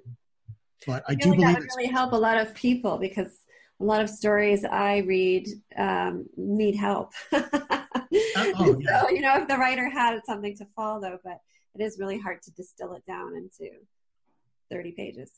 But 0.87 1.05
I, 1.09 1.13
I 1.13 1.15
do 1.15 1.31
believe 1.31 1.41
that 1.41 1.59
would 1.61 1.69
really 1.77 1.91
help 1.91 2.13
a 2.13 2.17
lot 2.17 2.39
of 2.39 2.55
people 2.55 2.99
because 2.99 3.41
a 3.81 3.85
lot 3.85 4.01
of 4.01 4.09
stories 4.09 4.65
I 4.65 4.99
read 4.99 5.49
um, 5.77 6.27
need 6.37 6.77
help. 6.77 7.13
oh, 7.33 8.79
yeah. 8.81 9.03
So, 9.03 9.11
you 9.11 9.21
know, 9.21 9.37
if 9.37 9.49
the 9.49 9.57
writer 9.57 9.89
had 9.89 10.21
something 10.25 10.57
to 10.57 10.67
follow, 10.75 11.19
but 11.23 11.41
it 11.75 11.83
is 11.83 11.99
really 11.99 12.19
hard 12.19 12.43
to 12.43 12.51
distill 12.53 12.95
it 12.95 13.05
down 13.07 13.37
into 13.37 13.71
30 14.71 14.93
pages. 14.93 15.31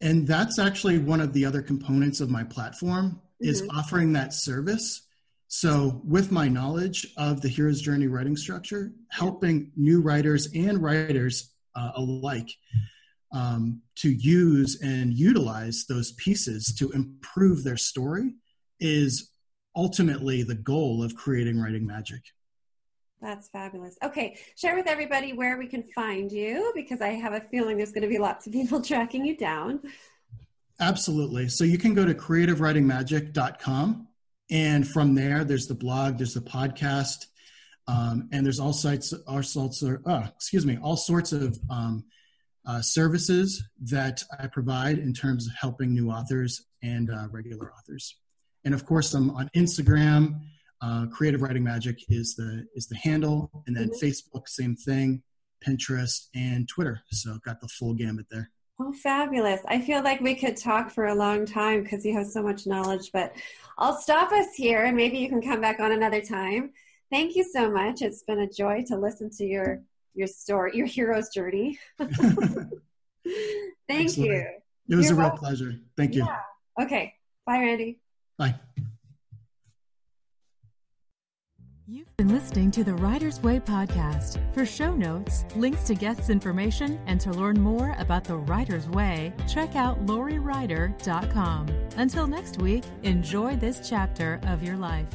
And 0.00 0.26
that's 0.26 0.58
actually 0.58 0.98
one 0.98 1.20
of 1.20 1.32
the 1.32 1.44
other 1.44 1.62
components 1.62 2.20
of 2.20 2.30
my 2.30 2.44
platform 2.44 3.20
is 3.40 3.62
mm-hmm. 3.62 3.78
offering 3.78 4.12
that 4.14 4.32
service. 4.32 5.02
So, 5.48 6.02
with 6.04 6.32
my 6.32 6.48
knowledge 6.48 7.06
of 7.16 7.40
the 7.40 7.48
hero's 7.48 7.80
journey 7.80 8.08
writing 8.08 8.36
structure, 8.36 8.92
helping 9.10 9.70
new 9.76 10.02
writers 10.02 10.48
and 10.54 10.82
writers 10.82 11.52
uh, 11.76 11.92
alike 11.94 12.50
um, 13.36 13.82
to 13.96 14.10
use 14.10 14.80
and 14.80 15.12
utilize 15.12 15.84
those 15.86 16.12
pieces 16.12 16.74
to 16.78 16.90
improve 16.92 17.64
their 17.64 17.76
story 17.76 18.34
is 18.80 19.30
ultimately 19.74 20.42
the 20.42 20.54
goal 20.54 21.02
of 21.02 21.14
creating 21.14 21.60
writing 21.60 21.86
magic. 21.86 22.22
That's 23.20 23.48
fabulous. 23.48 23.98
Okay, 24.02 24.38
share 24.56 24.74
with 24.74 24.86
everybody 24.86 25.34
where 25.34 25.58
we 25.58 25.66
can 25.66 25.82
find 25.94 26.32
you 26.32 26.72
because 26.74 27.02
I 27.02 27.08
have 27.08 27.34
a 27.34 27.40
feeling 27.40 27.76
there's 27.76 27.92
going 27.92 28.02
to 28.02 28.08
be 28.08 28.18
lots 28.18 28.46
of 28.46 28.54
people 28.54 28.80
tracking 28.90 29.26
you 29.26 29.36
down. 29.36 29.80
Absolutely. 30.80 31.48
So 31.48 31.64
you 31.64 31.76
can 31.76 31.92
go 31.92 32.06
to 32.06 32.14
creativewritingmagic.com 32.14 34.08
and 34.50 34.88
from 34.88 35.14
there 35.14 35.44
there's 35.44 35.66
the 35.66 35.74
blog, 35.74 36.16
there's 36.16 36.34
the 36.34 36.40
podcast, 36.40 37.26
um, 37.86 38.28
and 38.32 38.46
there's 38.46 38.60
all 38.60 38.72
sites, 38.72 39.12
all 39.26 39.42
sorts 39.42 39.82
of, 39.82 40.00
uh, 40.06 40.26
excuse 40.34 40.64
me, 40.64 40.78
all 40.82 40.96
sorts 40.96 41.32
of 41.32 41.58
um, 41.68 42.04
uh, 42.66 42.82
services 42.82 43.62
that 43.80 44.22
I 44.38 44.48
provide 44.48 44.98
in 44.98 45.12
terms 45.12 45.46
of 45.46 45.52
helping 45.58 45.94
new 45.94 46.10
authors 46.10 46.66
and 46.82 47.10
uh, 47.10 47.28
regular 47.30 47.72
authors. 47.72 48.16
And 48.64 48.74
of 48.74 48.84
course, 48.84 49.14
I'm 49.14 49.30
on 49.30 49.48
Instagram. 49.56 50.40
Uh, 50.82 51.06
Creative 51.06 51.40
Writing 51.40 51.64
Magic 51.64 51.98
is 52.08 52.34
the 52.34 52.66
is 52.74 52.86
the 52.88 52.96
handle, 52.96 53.50
and 53.66 53.74
then 53.74 53.88
mm-hmm. 53.88 54.04
Facebook, 54.04 54.48
same 54.48 54.74
thing, 54.76 55.22
Pinterest, 55.66 56.26
and 56.34 56.68
Twitter. 56.68 57.00
So 57.10 57.38
got 57.44 57.60
the 57.60 57.68
full 57.68 57.94
gamut 57.94 58.26
there. 58.30 58.50
Oh, 58.78 58.92
fabulous! 58.92 59.60
I 59.68 59.80
feel 59.80 60.02
like 60.02 60.20
we 60.20 60.34
could 60.34 60.56
talk 60.56 60.90
for 60.90 61.06
a 61.06 61.14
long 61.14 61.46
time 61.46 61.82
because 61.82 62.04
you 62.04 62.12
have 62.12 62.26
so 62.26 62.42
much 62.42 62.66
knowledge. 62.66 63.10
But 63.12 63.34
I'll 63.78 63.98
stop 63.98 64.32
us 64.32 64.54
here, 64.54 64.84
and 64.84 64.96
maybe 64.96 65.16
you 65.18 65.28
can 65.28 65.40
come 65.40 65.60
back 65.60 65.80
on 65.80 65.92
another 65.92 66.20
time. 66.20 66.72
Thank 67.10 67.36
you 67.36 67.44
so 67.44 67.70
much. 67.70 68.02
It's 68.02 68.24
been 68.24 68.40
a 68.40 68.50
joy 68.50 68.84
to 68.88 68.98
listen 68.98 69.30
to 69.38 69.46
your 69.46 69.82
your 70.16 70.26
story, 70.26 70.72
your 70.74 70.86
hero's 70.86 71.28
journey. 71.28 71.78
Thank 71.98 72.10
Excellent. 73.88 74.30
you. 74.30 74.46
It 74.88 74.94
was 74.96 75.06
You're 75.06 75.14
a 75.14 75.16
real 75.16 75.28
welcome. 75.28 75.38
pleasure. 75.38 75.74
Thank 75.96 76.14
you. 76.14 76.24
Yeah. 76.24 76.84
Okay. 76.84 77.14
Bye, 77.44 77.58
Randy. 77.60 78.00
Bye. 78.38 78.54
You've 81.88 82.16
been 82.16 82.28
listening 82.28 82.72
to 82.72 82.82
the 82.82 82.94
Writer's 82.94 83.40
Way 83.42 83.60
podcast. 83.60 84.40
For 84.52 84.66
show 84.66 84.92
notes, 84.94 85.44
links 85.54 85.84
to 85.84 85.94
guests' 85.94 86.30
information, 86.30 86.98
and 87.06 87.20
to 87.20 87.30
learn 87.30 87.60
more 87.60 87.94
about 87.98 88.24
the 88.24 88.36
Writer's 88.36 88.88
Way, 88.88 89.32
check 89.48 89.76
out 89.76 90.04
lauriewrighter.com. 90.06 91.68
Until 91.96 92.26
next 92.26 92.58
week, 92.58 92.82
enjoy 93.04 93.54
this 93.54 93.88
chapter 93.88 94.40
of 94.48 94.64
your 94.64 94.76
life. 94.76 95.06